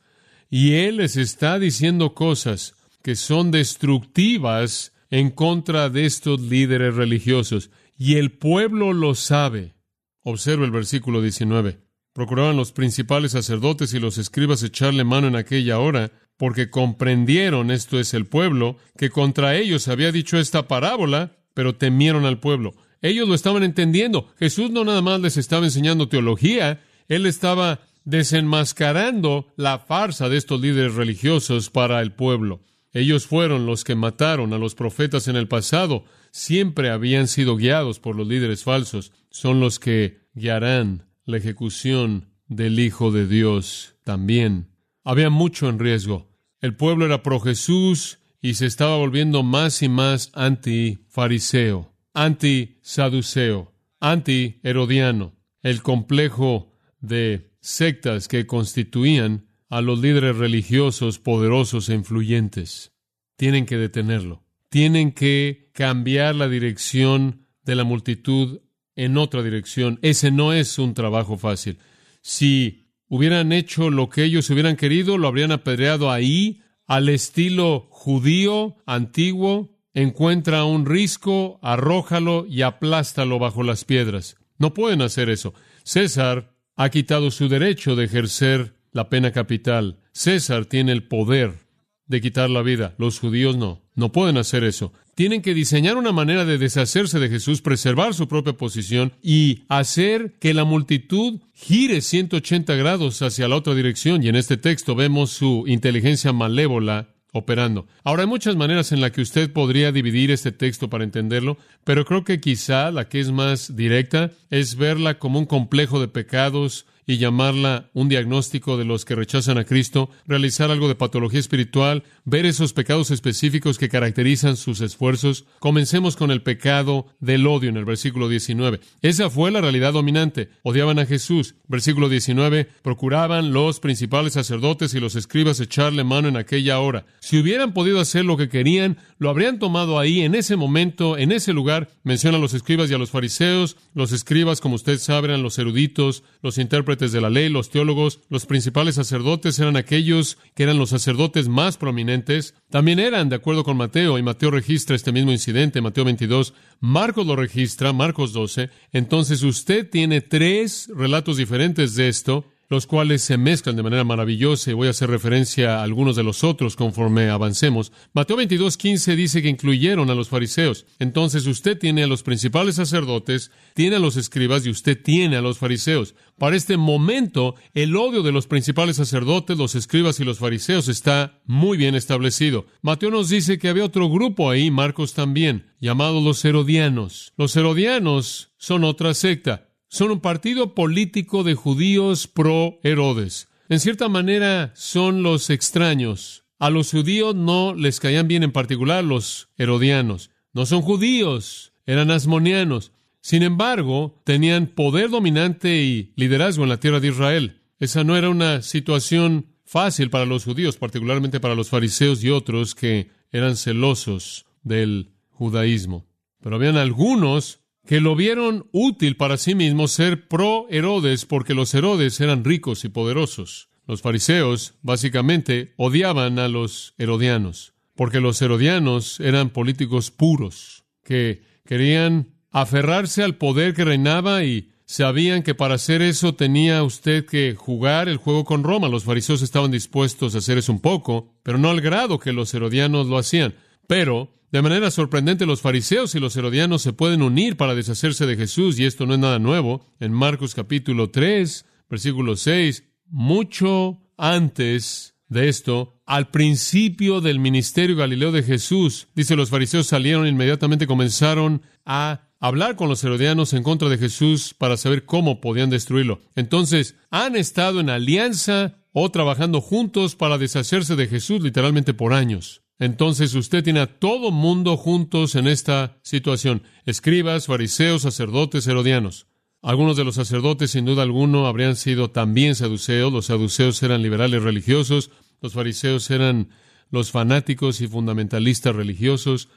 y 0.48 0.72
Él 0.72 0.96
les 0.96 1.18
está 1.18 1.58
diciendo 1.58 2.14
cosas 2.14 2.74
que 3.02 3.14
son 3.14 3.50
destructivas 3.50 4.94
en 5.10 5.30
contra 5.30 5.90
de 5.90 6.06
estos 6.06 6.40
líderes 6.40 6.94
religiosos 6.94 7.70
y 7.98 8.16
el 8.16 8.32
pueblo 8.32 8.94
lo 8.94 9.14
sabe. 9.14 9.74
Observa 10.22 10.64
el 10.64 10.70
versículo 10.70 11.20
19. 11.20 11.80
Procuraban 12.14 12.56
los 12.56 12.72
principales 12.72 13.32
sacerdotes 13.32 13.92
y 13.92 14.00
los 14.00 14.16
escribas 14.16 14.62
echarle 14.62 15.04
mano 15.04 15.26
en 15.26 15.36
aquella 15.36 15.78
hora, 15.78 16.10
porque 16.38 16.70
comprendieron, 16.70 17.70
esto 17.70 18.00
es 18.00 18.14
el 18.14 18.24
pueblo, 18.24 18.78
que 18.96 19.10
contra 19.10 19.56
ellos 19.56 19.88
había 19.88 20.10
dicho 20.10 20.38
esta 20.38 20.68
parábola, 20.68 21.36
pero 21.52 21.74
temieron 21.74 22.24
al 22.24 22.40
pueblo. 22.40 22.74
Ellos 23.04 23.28
lo 23.28 23.34
estaban 23.34 23.62
entendiendo. 23.62 24.32
Jesús 24.38 24.70
no 24.70 24.82
nada 24.82 25.02
más 25.02 25.20
les 25.20 25.36
estaba 25.36 25.66
enseñando 25.66 26.08
teología, 26.08 26.80
él 27.06 27.26
estaba 27.26 27.80
desenmascarando 28.06 29.52
la 29.56 29.78
farsa 29.78 30.30
de 30.30 30.38
estos 30.38 30.58
líderes 30.58 30.94
religiosos 30.94 31.68
para 31.68 32.00
el 32.00 32.12
pueblo. 32.12 32.62
Ellos 32.94 33.26
fueron 33.26 33.66
los 33.66 33.84
que 33.84 33.94
mataron 33.94 34.54
a 34.54 34.58
los 34.58 34.74
profetas 34.74 35.28
en 35.28 35.36
el 35.36 35.48
pasado. 35.48 36.06
Siempre 36.30 36.88
habían 36.88 37.28
sido 37.28 37.56
guiados 37.56 38.00
por 38.00 38.16
los 38.16 38.26
líderes 38.26 38.64
falsos. 38.64 39.12
Son 39.28 39.60
los 39.60 39.78
que 39.78 40.20
guiarán 40.32 41.04
la 41.26 41.36
ejecución 41.36 42.30
del 42.48 42.80
Hijo 42.80 43.12
de 43.12 43.26
Dios 43.26 43.96
también. 44.02 44.70
Había 45.04 45.28
mucho 45.28 45.68
en 45.68 45.78
riesgo. 45.78 46.30
El 46.62 46.74
pueblo 46.74 47.04
era 47.04 47.22
pro 47.22 47.38
Jesús 47.38 48.18
y 48.40 48.54
se 48.54 48.64
estaba 48.64 48.96
volviendo 48.96 49.42
más 49.42 49.82
y 49.82 49.90
más 49.90 50.30
anti-fariseo, 50.32 51.93
anti-saduceo, 52.14 53.74
anti-herodiano. 54.00 55.34
El 55.62 55.82
complejo 55.82 56.72
de 57.00 57.50
sectas 57.60 58.28
que 58.28 58.46
constituían 58.46 59.46
a 59.68 59.80
los 59.80 60.00
líderes 60.00 60.36
religiosos 60.36 61.18
poderosos 61.18 61.88
e 61.88 61.94
influyentes. 61.94 62.92
Tienen 63.36 63.66
que 63.66 63.76
detenerlo. 63.76 64.44
Tienen 64.68 65.12
que 65.12 65.70
cambiar 65.72 66.34
la 66.34 66.48
dirección 66.48 67.46
de 67.64 67.74
la 67.74 67.84
multitud 67.84 68.60
en 68.96 69.16
otra 69.16 69.42
dirección. 69.42 69.98
Ese 70.02 70.30
no 70.30 70.52
es 70.52 70.78
un 70.78 70.94
trabajo 70.94 71.38
fácil. 71.38 71.78
Si 72.22 72.90
hubieran 73.08 73.52
hecho 73.52 73.90
lo 73.90 74.08
que 74.08 74.24
ellos 74.24 74.48
hubieran 74.50 74.76
querido, 74.76 75.18
lo 75.18 75.28
habrían 75.28 75.52
apedreado 75.52 76.10
ahí, 76.10 76.62
al 76.86 77.08
estilo 77.08 77.86
judío 77.90 78.76
antiguo. 78.86 79.73
Encuentra 79.94 80.64
un 80.64 80.86
risco, 80.86 81.60
arrójalo 81.62 82.46
y 82.48 82.62
aplástalo 82.62 83.38
bajo 83.38 83.62
las 83.62 83.84
piedras. 83.84 84.36
No 84.58 84.74
pueden 84.74 85.02
hacer 85.02 85.30
eso. 85.30 85.54
César 85.84 86.52
ha 86.74 86.88
quitado 86.88 87.30
su 87.30 87.48
derecho 87.48 87.94
de 87.94 88.06
ejercer 88.06 88.74
la 88.90 89.08
pena 89.08 89.30
capital. 89.30 90.00
César 90.12 90.66
tiene 90.66 90.90
el 90.90 91.04
poder 91.04 91.64
de 92.06 92.20
quitar 92.20 92.50
la 92.50 92.62
vida. 92.62 92.94
Los 92.98 93.20
judíos 93.20 93.56
no. 93.56 93.82
No 93.94 94.10
pueden 94.10 94.36
hacer 94.36 94.64
eso. 94.64 94.92
Tienen 95.14 95.42
que 95.42 95.54
diseñar 95.54 95.96
una 95.96 96.10
manera 96.10 96.44
de 96.44 96.58
deshacerse 96.58 97.20
de 97.20 97.28
Jesús, 97.28 97.62
preservar 97.62 98.14
su 98.14 98.26
propia 98.26 98.54
posición 98.54 99.12
y 99.22 99.62
hacer 99.68 100.36
que 100.40 100.54
la 100.54 100.64
multitud 100.64 101.40
gire 101.52 102.00
180 102.00 102.74
grados 102.74 103.22
hacia 103.22 103.46
la 103.46 103.54
otra 103.54 103.74
dirección. 103.74 104.24
Y 104.24 104.28
en 104.28 104.34
este 104.34 104.56
texto 104.56 104.96
vemos 104.96 105.30
su 105.30 105.64
inteligencia 105.68 106.32
malévola 106.32 107.13
operando. 107.34 107.86
Ahora 108.04 108.22
hay 108.22 108.28
muchas 108.28 108.54
maneras 108.54 108.92
en 108.92 109.00
las 109.00 109.10
que 109.10 109.20
usted 109.20 109.52
podría 109.52 109.90
dividir 109.90 110.30
este 110.30 110.52
texto 110.52 110.88
para 110.88 111.02
entenderlo, 111.02 111.58
pero 111.82 112.04
creo 112.04 112.22
que 112.22 112.40
quizá 112.40 112.92
la 112.92 113.08
que 113.08 113.18
es 113.18 113.32
más 113.32 113.76
directa 113.76 114.30
es 114.50 114.76
verla 114.76 115.18
como 115.18 115.40
un 115.40 115.46
complejo 115.46 116.00
de 116.00 116.06
pecados 116.06 116.86
y 117.06 117.18
llamarla 117.18 117.90
un 117.92 118.08
diagnóstico 118.08 118.76
de 118.76 118.84
los 118.84 119.04
que 119.04 119.14
rechazan 119.14 119.58
a 119.58 119.64
Cristo, 119.64 120.10
realizar 120.26 120.70
algo 120.70 120.88
de 120.88 120.94
patología 120.94 121.40
espiritual, 121.40 122.04
ver 122.24 122.46
esos 122.46 122.72
pecados 122.72 123.10
específicos 123.10 123.78
que 123.78 123.88
caracterizan 123.88 124.56
sus 124.56 124.80
esfuerzos. 124.80 125.44
Comencemos 125.58 126.16
con 126.16 126.30
el 126.30 126.42
pecado 126.42 127.06
del 127.20 127.46
odio 127.46 127.68
en 127.68 127.76
el 127.76 127.84
versículo 127.84 128.28
19. 128.28 128.80
Esa 129.02 129.28
fue 129.28 129.50
la 129.50 129.60
realidad 129.60 129.92
dominante. 129.92 130.50
Odiaban 130.62 130.98
a 130.98 131.06
Jesús. 131.06 131.56
Versículo 131.68 132.08
19. 132.08 132.68
Procuraban 132.82 133.52
los 133.52 133.80
principales 133.80 134.34
sacerdotes 134.34 134.94
y 134.94 135.00
los 135.00 135.16
escribas 135.16 135.60
echarle 135.60 136.04
mano 136.04 136.28
en 136.28 136.36
aquella 136.36 136.78
hora. 136.80 137.04
Si 137.20 137.38
hubieran 137.38 137.74
podido 137.74 138.00
hacer 138.00 138.24
lo 138.24 138.36
que 138.36 138.48
querían, 138.48 138.98
lo 139.18 139.30
habrían 139.30 139.58
tomado 139.58 139.98
ahí, 139.98 140.22
en 140.22 140.34
ese 140.34 140.56
momento, 140.56 141.18
en 141.18 141.32
ese 141.32 141.52
lugar. 141.52 141.90
Menciona 142.02 142.38
a 142.38 142.40
los 142.40 142.54
escribas 142.54 142.90
y 142.90 142.94
a 142.94 142.98
los 142.98 143.10
fariseos. 143.10 143.76
Los 143.94 144.12
escribas, 144.12 144.60
como 144.60 144.76
usted 144.76 144.98
sabe, 144.98 145.36
los 145.38 145.58
eruditos, 145.58 146.22
los 146.42 146.58
intérpretes 146.58 146.93
de 146.98 147.20
la 147.20 147.30
ley, 147.30 147.48
los 147.48 147.70
teólogos, 147.70 148.20
los 148.28 148.46
principales 148.46 148.94
sacerdotes 148.94 149.58
eran 149.58 149.76
aquellos 149.76 150.38
que 150.54 150.62
eran 150.62 150.78
los 150.78 150.90
sacerdotes 150.90 151.48
más 151.48 151.76
prominentes. 151.76 152.54
También 152.70 152.98
eran, 152.98 153.28
de 153.28 153.36
acuerdo 153.36 153.64
con 153.64 153.76
Mateo, 153.76 154.18
y 154.18 154.22
Mateo 154.22 154.50
registra 154.50 154.96
este 154.96 155.12
mismo 155.12 155.32
incidente, 155.32 155.80
Mateo 155.80 156.04
22, 156.04 156.54
Marcos 156.80 157.26
lo 157.26 157.36
registra, 157.36 157.92
Marcos 157.92 158.32
12. 158.32 158.70
Entonces 158.92 159.42
usted 159.42 159.88
tiene 159.88 160.20
tres 160.20 160.90
relatos 160.94 161.36
diferentes 161.36 161.94
de 161.94 162.08
esto 162.08 162.46
los 162.68 162.86
cuales 162.86 163.22
se 163.22 163.36
mezclan 163.36 163.76
de 163.76 163.82
manera 163.82 164.04
maravillosa 164.04 164.70
y 164.70 164.74
voy 164.74 164.88
a 164.88 164.90
hacer 164.90 165.10
referencia 165.10 165.78
a 165.78 165.82
algunos 165.82 166.16
de 166.16 166.22
los 166.22 166.44
otros 166.44 166.76
conforme 166.76 167.30
avancemos. 167.30 167.92
Mateo 168.12 168.36
22:15 168.36 169.16
dice 169.16 169.42
que 169.42 169.48
incluyeron 169.48 170.10
a 170.10 170.14
los 170.14 170.28
fariseos. 170.28 170.86
Entonces 170.98 171.46
usted 171.46 171.78
tiene 171.78 172.04
a 172.04 172.06
los 172.06 172.22
principales 172.22 172.76
sacerdotes, 172.76 173.50
tiene 173.74 173.96
a 173.96 174.00
los 174.00 174.16
escribas 174.16 174.66
y 174.66 174.70
usted 174.70 175.00
tiene 175.00 175.36
a 175.36 175.42
los 175.42 175.58
fariseos. 175.58 176.14
Para 176.38 176.56
este 176.56 176.76
momento, 176.76 177.54
el 177.74 177.94
odio 177.96 178.22
de 178.22 178.32
los 178.32 178.46
principales 178.46 178.96
sacerdotes, 178.96 179.56
los 179.56 179.74
escribas 179.74 180.18
y 180.18 180.24
los 180.24 180.38
fariseos 180.38 180.88
está 180.88 181.40
muy 181.46 181.76
bien 181.76 181.94
establecido. 181.94 182.66
Mateo 182.82 183.10
nos 183.10 183.28
dice 183.28 183.58
que 183.58 183.68
había 183.68 183.84
otro 183.84 184.08
grupo 184.08 184.50
ahí, 184.50 184.70
Marcos 184.70 185.14
también, 185.14 185.66
llamado 185.80 186.20
los 186.20 186.44
herodianos. 186.44 187.32
Los 187.36 187.54
herodianos 187.56 188.52
son 188.56 188.84
otra 188.84 189.14
secta 189.14 189.73
son 189.94 190.10
un 190.10 190.18
partido 190.18 190.74
político 190.74 191.44
de 191.44 191.54
judíos 191.54 192.26
pro 192.26 192.80
Herodes. 192.82 193.48
En 193.68 193.78
cierta 193.78 194.08
manera 194.08 194.72
son 194.74 195.22
los 195.22 195.50
extraños. 195.50 196.42
A 196.58 196.68
los 196.68 196.90
judíos 196.90 197.36
no 197.36 197.76
les 197.76 198.00
caían 198.00 198.26
bien 198.26 198.42
en 198.42 198.50
particular 198.50 199.04
los 199.04 199.50
herodianos. 199.56 200.30
No 200.52 200.66
son 200.66 200.82
judíos, 200.82 201.74
eran 201.86 202.10
asmonianos. 202.10 202.90
Sin 203.20 203.44
embargo, 203.44 204.20
tenían 204.24 204.66
poder 204.66 205.10
dominante 205.10 205.80
y 205.84 206.12
liderazgo 206.16 206.64
en 206.64 206.70
la 206.70 206.80
tierra 206.80 206.98
de 206.98 207.08
Israel. 207.08 207.62
Esa 207.78 208.02
no 208.02 208.16
era 208.16 208.30
una 208.30 208.62
situación 208.62 209.46
fácil 209.64 210.10
para 210.10 210.26
los 210.26 210.42
judíos, 210.42 210.76
particularmente 210.76 211.38
para 211.38 211.54
los 211.54 211.68
fariseos 211.68 212.24
y 212.24 212.30
otros 212.30 212.74
que 212.74 213.10
eran 213.30 213.56
celosos 213.56 214.44
del 214.64 215.12
judaísmo. 215.30 216.04
Pero 216.40 216.56
habían 216.56 216.78
algunos 216.78 217.60
que 217.86 218.00
lo 218.00 218.16
vieron 218.16 218.66
útil 218.72 219.16
para 219.16 219.36
sí 219.36 219.54
mismos 219.54 219.92
ser 219.92 220.28
pro 220.28 220.66
Herodes 220.70 221.26
porque 221.26 221.54
los 221.54 221.74
Herodes 221.74 222.20
eran 222.20 222.44
ricos 222.44 222.84
y 222.84 222.88
poderosos. 222.88 223.68
Los 223.86 224.00
fariseos 224.00 224.74
básicamente 224.82 225.74
odiaban 225.76 226.38
a 226.38 226.48
los 226.48 226.94
herodianos 226.96 227.74
porque 227.94 228.20
los 228.20 228.40
herodianos 228.42 229.20
eran 229.20 229.50
políticos 229.50 230.10
puros 230.10 230.84
que 231.04 231.42
querían 231.64 232.34
aferrarse 232.50 233.22
al 233.22 233.36
poder 233.36 233.74
que 233.74 233.84
reinaba 233.84 234.44
y 234.44 234.70
sabían 234.84 235.42
que 235.42 235.54
para 235.54 235.74
hacer 235.74 236.02
eso 236.02 236.34
tenía 236.34 236.82
usted 236.82 237.24
que 237.24 237.54
jugar 237.54 238.08
el 238.08 238.16
juego 238.16 238.44
con 238.44 238.64
Roma. 238.64 238.88
Los 238.88 239.04
fariseos 239.04 239.42
estaban 239.42 239.70
dispuestos 239.70 240.34
a 240.34 240.38
hacer 240.38 240.58
eso 240.58 240.72
un 240.72 240.80
poco, 240.80 241.34
pero 241.42 241.58
no 241.58 241.70
al 241.70 241.80
grado 241.80 242.18
que 242.18 242.32
los 242.32 242.52
herodianos 242.54 243.06
lo 243.06 243.18
hacían. 243.18 243.54
Pero 243.86 244.30
de 244.54 244.62
manera 244.62 244.92
sorprendente, 244.92 245.46
los 245.46 245.62
fariseos 245.62 246.14
y 246.14 246.20
los 246.20 246.36
herodianos 246.36 246.80
se 246.80 246.92
pueden 246.92 247.22
unir 247.22 247.56
para 247.56 247.74
deshacerse 247.74 248.24
de 248.24 248.36
Jesús, 248.36 248.78
y 248.78 248.84
esto 248.84 249.04
no 249.04 249.14
es 249.14 249.18
nada 249.18 249.40
nuevo. 249.40 249.84
En 249.98 250.12
Marcos 250.12 250.54
capítulo 250.54 251.10
3, 251.10 251.66
versículo 251.90 252.36
6, 252.36 252.84
mucho 253.08 254.00
antes 254.16 255.16
de 255.26 255.48
esto, 255.48 256.00
al 256.06 256.30
principio 256.30 257.20
del 257.20 257.40
ministerio 257.40 257.96
galileo 257.96 258.30
de 258.30 258.44
Jesús, 258.44 259.08
dice, 259.16 259.34
los 259.34 259.50
fariseos 259.50 259.88
salieron 259.88 260.24
e 260.24 260.28
inmediatamente 260.28 260.86
comenzaron 260.86 261.62
a 261.84 262.28
hablar 262.38 262.76
con 262.76 262.88
los 262.88 263.02
herodianos 263.02 263.54
en 263.54 263.64
contra 263.64 263.88
de 263.88 263.98
Jesús 263.98 264.54
para 264.54 264.76
saber 264.76 265.04
cómo 265.04 265.40
podían 265.40 265.70
destruirlo. 265.70 266.20
Entonces, 266.36 266.94
han 267.10 267.34
estado 267.34 267.80
en 267.80 267.90
alianza 267.90 268.84
o 268.92 269.10
trabajando 269.10 269.60
juntos 269.60 270.14
para 270.14 270.38
deshacerse 270.38 270.94
de 270.94 271.08
Jesús 271.08 271.42
literalmente 271.42 271.92
por 271.92 272.12
años. 272.12 272.63
Entonces 272.78 273.34
usted 273.34 273.62
tiene 273.62 273.80
a 273.80 273.98
todo 273.98 274.30
mundo 274.30 274.76
juntos 274.76 275.36
en 275.36 275.46
esta 275.46 275.98
situación. 276.02 276.62
Escribas, 276.86 277.46
fariseos, 277.46 278.02
sacerdotes, 278.02 278.66
herodianos. 278.66 279.26
Algunos 279.62 279.96
de 279.96 280.04
los 280.04 280.16
sacerdotes, 280.16 280.72
sin 280.72 280.84
duda 280.84 281.02
alguno, 281.02 281.46
habrían 281.46 281.76
sido 281.76 282.10
también 282.10 282.54
saduceos. 282.54 283.12
Los 283.12 283.26
saduceos 283.26 283.82
eran 283.82 284.02
liberales 284.02 284.42
religiosos. 284.42 285.10
Los 285.40 285.54
fariseos 285.54 286.10
eran 286.10 286.50
los 286.90 287.10
fanáticos 287.10 287.80
y 287.80 287.86
fundamentalistas 287.86 288.74
religiosos. 288.74 289.48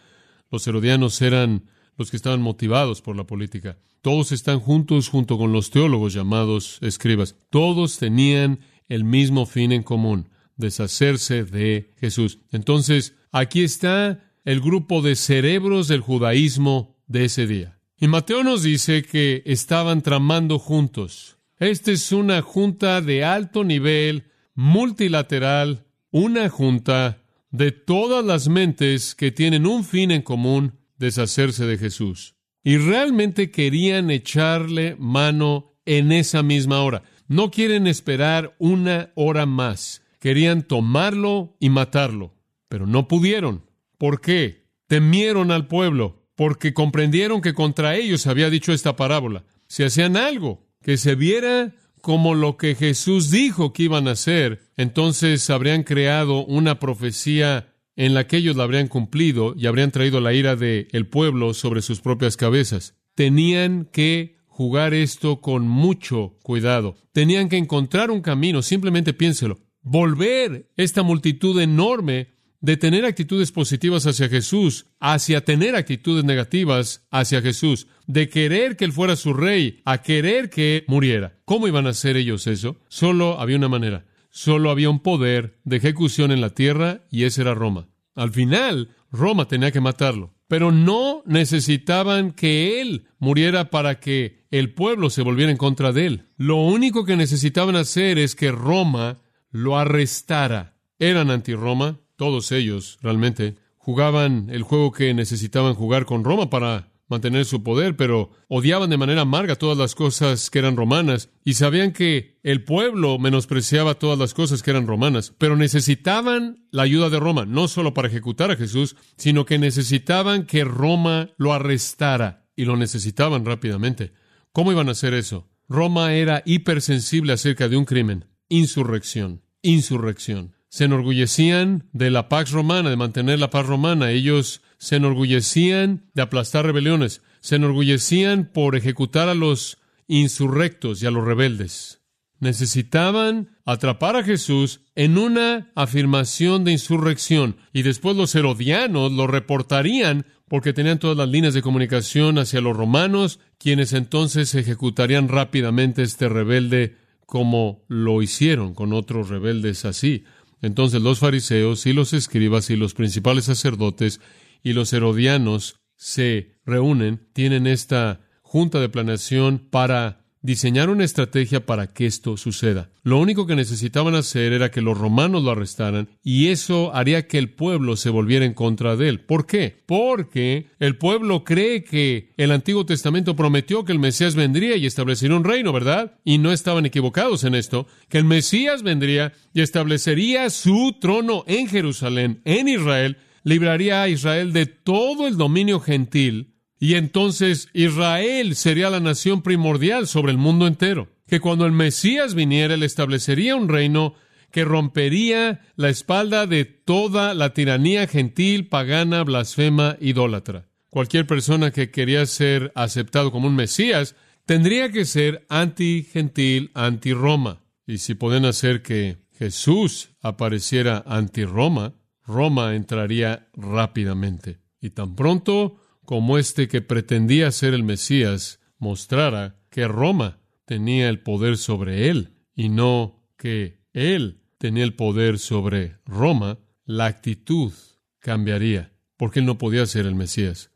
Los 0.52 0.66
herodianos 0.68 1.22
eran 1.22 1.70
los 1.98 2.12
que 2.12 2.18
estaban 2.18 2.42
motivados 2.42 3.02
por 3.02 3.18
la 3.18 3.26
política. 3.26 3.80
Todos 4.02 4.32
están 4.32 4.60
juntos 4.60 5.10
junto 5.10 5.38
con 5.38 5.52
los 5.52 5.72
teólogos 5.72 6.14
llamados 6.14 6.78
escribas. 6.82 7.36
Todos 7.50 7.98
tenían 7.98 8.60
el 8.88 9.04
mismo 9.04 9.46
fin 9.46 9.72
en 9.72 9.84
común 9.84 10.30
deshacerse 10.58 11.44
de 11.44 11.94
Jesús. 12.00 12.40
Entonces, 12.52 13.16
aquí 13.32 13.64
está 13.64 14.24
el 14.44 14.62
grupo 14.62 15.02
de 15.02 15.16
cerebros 15.16 15.88
del 15.88 16.02
judaísmo 16.02 16.98
de 17.08 17.26
ese 17.26 17.48
día. 17.48 17.80
Y 18.00 18.08
Mateo 18.08 18.44
nos 18.44 18.64
dice 18.64 19.04
que 19.04 19.42
estaban 19.46 20.02
tramando 20.02 20.60
juntos. 20.60 21.38
Esta 21.60 21.92
es 21.92 22.12
una 22.12 22.42
junta 22.42 23.02
de 23.02 23.24
alto 23.24 23.64
nivel, 23.64 24.26
multilateral, 24.54 25.86
una 26.12 26.50
junta 26.50 27.24
de 27.50 27.72
todas 27.72 28.24
las 28.24 28.48
mentes 28.48 29.16
que 29.16 29.32
tienen 29.32 29.66
un 29.66 29.84
fin 29.84 30.12
en 30.12 30.22
común, 30.22 30.74
deshacerse 30.98 31.66
de 31.66 31.78
Jesús. 31.78 32.36
Y 32.64 32.78
realmente 32.78 33.50
querían 33.50 34.12
echarle 34.12 34.96
mano 35.00 35.80
en 35.86 36.12
esa 36.12 36.44
misma 36.44 36.82
hora. 36.82 37.04
No 37.28 37.50
quieren 37.50 37.88
esperar 37.88 38.56
una 38.60 39.12
hora 39.16 39.46
más. 39.46 40.04
Querían 40.20 40.64
tomarlo 40.64 41.56
y 41.60 41.70
matarlo, 41.70 42.34
pero 42.68 42.88
no 42.88 43.08
pudieron. 43.08 43.64
¿Por 43.98 44.22
qué? 44.22 44.68
Temieron 44.88 45.52
al 45.52 45.68
pueblo, 45.68 46.28
porque 46.36 46.74
comprendieron 46.74 47.42
que 47.42 47.54
contra 47.54 47.96
ellos 47.96 48.28
había 48.28 48.50
dicho 48.50 48.74
esta 48.74 48.96
parábola. 48.96 49.44
Si 49.68 49.84
hacían 49.84 50.18
algo 50.18 50.66
que 50.82 50.98
se 50.98 51.16
viera 51.16 51.74
como 52.02 52.36
lo 52.36 52.58
que 52.58 52.76
Jesús 52.76 53.32
dijo 53.32 53.74
que 53.74 53.84
iban 53.84 54.08
a 54.08 54.12
hacer, 54.12 54.62
entonces 54.78 55.50
habrían 55.50 55.84
creado 55.84 56.46
una 56.46 56.80
profecía 56.80 57.74
en 57.96 58.14
la 58.14 58.28
que 58.28 58.38
ellos 58.38 58.56
la 58.56 58.64
habrían 58.64 58.88
cumplido 58.88 59.56
y 59.58 59.66
habrían 59.66 59.92
traído 59.92 60.22
la 60.22 60.34
ira 60.34 60.56
del 60.56 60.88
el 60.92 61.08
pueblo 61.08 61.54
sobre 61.54 61.82
sus 61.82 62.00
propias 62.00 62.38
cabezas. 62.38 62.96
Tenían 63.16 63.86
que 63.92 64.38
jugar 64.46 64.94
esto 64.94 65.42
con 65.42 65.68
mucho 65.68 66.38
cuidado. 66.44 66.96
Tenían 67.12 67.50
que 67.50 67.58
encontrar 67.58 68.12
un 68.12 68.22
camino, 68.22 68.62
simplemente 68.62 69.14
piénselo. 69.14 69.60
Volver 69.90 70.70
esta 70.76 71.02
multitud 71.02 71.62
enorme 71.62 72.28
de 72.60 72.76
tener 72.76 73.06
actitudes 73.06 73.54
positivas 73.54 74.06
hacia 74.06 74.28
Jesús, 74.28 74.88
hacia 75.00 75.46
tener 75.46 75.78
actitudes 75.78 76.26
negativas 76.26 77.08
hacia 77.10 77.42
Jesús, 77.42 77.88
de 78.06 78.28
querer 78.28 78.76
que 78.76 78.84
Él 78.84 78.92
fuera 78.92 79.16
su 79.16 79.34
rey, 79.34 79.82
a 79.86 80.02
querer 80.02 80.50
que 80.50 80.84
muriera. 80.88 81.40
¿Cómo 81.46 81.70
iban 81.70 81.88
a 81.88 81.92
hacer 81.92 82.18
ellos 82.18 82.48
eso? 82.48 82.76
Solo 82.90 83.40
había 83.40 83.56
una 83.56 83.70
manera. 83.70 84.06
Solo 84.30 84.72
había 84.72 84.90
un 84.90 85.00
poder 85.00 85.60
de 85.64 85.78
ejecución 85.78 86.34
en 86.34 86.42
la 86.42 86.50
tierra 86.50 87.06
y 87.10 87.24
ese 87.24 87.42
era 87.42 87.54
Roma. 87.54 87.88
Al 88.14 88.32
final, 88.32 88.90
Roma 89.10 89.48
tenía 89.48 89.72
que 89.72 89.80
matarlo. 89.80 90.34
Pero 90.50 90.74
no 90.74 91.24
necesitaban 91.26 92.32
que 92.32 92.82
él 92.82 93.08
muriera 93.20 93.70
para 93.70 94.00
que 94.02 94.46
el 94.52 94.74
pueblo 94.74 95.10
se 95.10 95.22
volviera 95.22 95.52
en 95.52 95.58
contra 95.58 95.94
de 95.94 96.08
él. 96.08 96.26
Lo 96.36 96.58
único 96.58 97.06
que 97.06 97.16
necesitaban 97.16 97.78
hacer 97.78 98.18
es 98.18 98.36
que 98.36 98.52
Roma 98.52 99.20
lo 99.50 99.78
arrestara. 99.78 100.78
Eran 101.00 101.32
anti-Roma, 101.32 102.00
todos 102.16 102.52
ellos 102.52 102.98
realmente. 103.02 103.56
Jugaban 103.78 104.50
el 104.50 104.64
juego 104.64 104.92
que 104.92 105.14
necesitaban 105.14 105.74
jugar 105.74 106.06
con 106.06 106.24
Roma 106.24 106.50
para 106.50 106.92
mantener 107.08 107.46
su 107.46 107.64
poder, 107.64 107.96
pero 107.96 108.32
odiaban 108.48 108.90
de 108.90 108.98
manera 108.98 109.22
amarga 109.22 109.56
todas 109.56 109.78
las 109.78 109.96
cosas 109.96 110.50
que 110.50 110.60
eran 110.60 110.76
romanas 110.76 111.30
y 111.44 111.54
sabían 111.54 111.92
que 111.92 112.38
el 112.44 112.64
pueblo 112.64 113.18
menospreciaba 113.18 113.96
todas 113.96 114.20
las 114.20 114.34
cosas 114.34 114.62
que 114.62 114.72
eran 114.72 114.88
romanas, 114.88 115.34
pero 115.38 115.56
necesitaban 115.56 116.68
la 116.72 116.84
ayuda 116.84 117.10
de 117.10 117.20
Roma, 117.20 117.46
no 117.46 117.68
solo 117.68 117.94
para 117.94 118.10
ejecutar 118.10 118.52
a 118.52 118.56
Jesús, 118.58 118.96
sino 119.16 119.46
que 119.46 119.58
necesitaban 119.58 120.46
que 120.46 120.64
Roma 120.64 121.30
lo 121.38 121.54
arrestara 121.54 122.46
y 122.56 122.66
lo 122.66 122.76
necesitaban 122.76 123.46
rápidamente. 123.46 124.12
¿Cómo 124.52 124.72
iban 124.72 124.90
a 124.90 124.92
hacer 124.92 125.14
eso? 125.14 125.48
Roma 125.70 126.14
era 126.14 126.44
hipersensible 126.46 127.34
acerca 127.34 127.70
de 127.70 127.78
un 127.78 127.86
crimen, 127.86 128.26
insurrección, 128.50 129.42
insurrección. 129.62 130.56
Se 130.70 130.86
enorgullecían 130.86 131.88
de 131.94 132.12
la 132.12 132.30
pax 132.30 132.52
romana, 132.52 132.90
de 132.90 132.98
mantener 132.98 133.40
la 133.40 133.50
paz 133.50 133.66
romana. 133.66 134.12
Ellos 134.12 134.62
se 134.78 134.98
enorgullecían 134.98 136.10
de 136.14 136.22
aplastar 136.22 136.66
rebeliones, 136.66 137.22
se 137.40 137.56
enorgullecían 137.56 138.52
por 138.54 138.76
ejecutar 138.76 139.30
a 139.30 139.36
los 139.36 139.78
insurrectos 140.08 141.02
y 141.02 141.06
a 141.06 141.12
los 141.12 141.24
rebeldes. 141.24 142.02
Necesitaban 142.40 143.58
atrapar 143.66 144.16
a 144.16 144.24
Jesús 144.24 144.82
en 144.96 145.18
una 145.18 145.72
afirmación 145.74 146.64
de 146.64 146.74
insurrección 146.74 147.58
y 147.74 147.82
después 147.82 148.16
los 148.16 148.36
herodianos 148.36 149.12
lo 149.12 149.26
reportarían 149.26 150.26
porque 150.48 150.72
tenían 150.72 151.00
todas 151.00 151.18
las 151.18 151.28
líneas 151.28 151.54
de 151.54 151.62
comunicación 151.62 152.38
hacia 152.38 152.62
los 152.62 152.78
romanos, 152.78 153.40
quienes 153.58 153.94
entonces 153.94 154.54
ejecutarían 154.56 155.28
rápidamente 155.28 156.04
este 156.04 156.30
rebelde 156.30 156.96
como 157.28 157.84
lo 157.90 158.22
hicieron 158.24 158.74
con 158.74 158.94
otros 158.94 159.30
rebeldes 159.30 159.86
así. 159.86 160.24
Entonces 160.62 161.02
los 161.02 161.20
fariseos 161.20 161.86
y 161.86 161.94
los 161.94 162.14
escribas 162.14 162.72
y 162.72 162.78
los 162.78 162.96
principales 162.96 163.46
sacerdotes 163.46 164.22
y 164.64 164.74
los 164.74 164.92
herodianos 164.94 165.76
se 165.96 166.54
reúnen, 166.66 167.28
tienen 167.34 167.68
esta 167.68 168.22
junta 168.42 168.80
de 168.80 168.90
planeación 168.90 169.60
para 169.60 170.26
diseñar 170.42 170.90
una 170.90 171.04
estrategia 171.04 171.66
para 171.66 171.88
que 171.88 172.06
esto 172.06 172.38
suceda. 172.38 172.90
Lo 173.04 173.20
único 173.20 173.48
que 173.48 173.56
necesitaban 173.56 174.16
hacer 174.16 174.54
era 174.54 174.72
que 174.72 174.82
los 174.82 174.98
romanos 174.98 175.44
lo 175.44 175.52
arrestaran 175.52 176.10
y 176.24 176.48
eso 176.48 176.94
haría 176.94 177.28
que 177.28 177.38
el 177.38 177.50
pueblo 177.50 177.96
se 177.96 178.10
volviera 178.10 178.46
en 178.46 178.54
contra 178.54 178.96
de 178.96 179.10
él. 179.10 179.20
¿Por 179.22 179.46
qué? 179.46 179.78
Porque 179.86 180.68
el 180.80 180.98
pueblo 180.98 181.44
cree 181.44 181.84
que 181.84 182.32
el 182.38 182.52
Antiguo 182.52 182.86
Testamento 182.86 183.36
prometió 183.36 183.86
que 183.86 183.92
el 183.92 184.00
Mesías 184.00 184.36
vendría 184.36 184.76
y 184.76 184.86
establecería 184.86 185.38
un 185.38 185.44
reino, 185.44 185.74
¿verdad? 185.74 186.20
Y 186.24 186.38
no 186.38 186.52
estaban 186.52 186.86
equivocados 186.86 187.44
en 187.44 187.56
esto, 187.56 187.88
que 188.10 188.18
el 188.18 188.26
Mesías 188.26 188.84
vendría 188.84 189.34
y 189.54 189.62
establecería 189.62 190.50
su 190.50 190.98
trono 191.00 191.44
en 191.48 191.68
Jerusalén, 191.68 192.42
en 192.46 192.68
Israel, 192.68 193.18
libraría 193.44 194.02
a 194.02 194.10
Israel 194.10 194.52
de 194.52 194.66
todo 194.66 195.28
el 195.28 195.38
dominio 195.38 195.80
gentil, 195.80 196.57
y 196.80 196.96
entonces 196.96 197.70
Israel 197.74 198.56
sería 198.56 198.90
la 198.90 199.00
nación 199.00 199.42
primordial 199.42 200.08
sobre 200.08 200.32
el 200.32 200.38
mundo 200.38 200.68
entero. 200.68 201.10
Que 201.28 201.40
cuando 201.40 201.66
el 201.66 201.72
Mesías 201.72 202.36
viniera, 202.36 202.76
él 202.76 202.84
establecería 202.84 203.56
un 203.56 203.68
reino 203.68 204.14
que 204.52 204.64
rompería 204.64 205.62
la 205.76 205.90
espalda 205.90 206.48
de 206.48 206.66
toda 206.66 207.34
la 207.34 207.54
tiranía 207.54 208.08
gentil, 208.08 208.68
pagana, 208.68 209.24
blasfema, 209.24 209.98
idólatra. 210.00 210.70
Cualquier 210.90 211.28
persona 211.28 211.72
que 211.72 211.92
quería 211.92 212.26
ser 212.26 212.72
aceptado 212.76 213.32
como 213.32 213.48
un 213.48 213.56
Mesías 213.56 214.16
tendría 214.46 214.92
que 214.92 215.06
ser 215.06 215.46
anti-gentil, 215.50 216.72
anti-Roma. 216.74 217.62
Y 217.86 217.98
si 217.98 218.16
pueden 218.16 218.46
hacer 218.46 218.82
que 218.82 219.18
Jesús 219.38 220.12
apareciera 220.22 221.04
anti-Roma, 221.06 221.96
Roma 222.26 222.76
entraría 222.76 223.50
rápidamente. 223.54 224.60
Y 224.80 224.92
tan 224.92 225.16
pronto 225.16 225.80
como 226.08 226.38
este 226.38 226.70
que 226.70 226.82
pretendía 226.82 227.52
ser 227.52 227.74
el 227.74 227.84
Mesías 227.84 228.62
mostrara 228.78 229.60
que 229.70 229.90
Roma 229.90 230.40
tenía 230.64 231.10
el 231.10 231.20
poder 231.20 231.58
sobre 231.58 232.08
él 232.08 232.38
y 232.56 232.70
no 232.70 233.28
que 233.36 233.82
él 233.92 234.42
tenía 234.58 234.86
el 234.86 234.96
poder 234.96 235.38
sobre 235.38 235.98
Roma, 236.06 236.60
la 236.86 237.08
actitud 237.08 237.74
cambiaría, 238.20 238.94
porque 239.18 239.42
él 239.42 239.46
no 239.46 239.58
podía 239.58 239.86
ser 239.86 240.06
el 240.06 240.16
Mesías. 240.16 240.72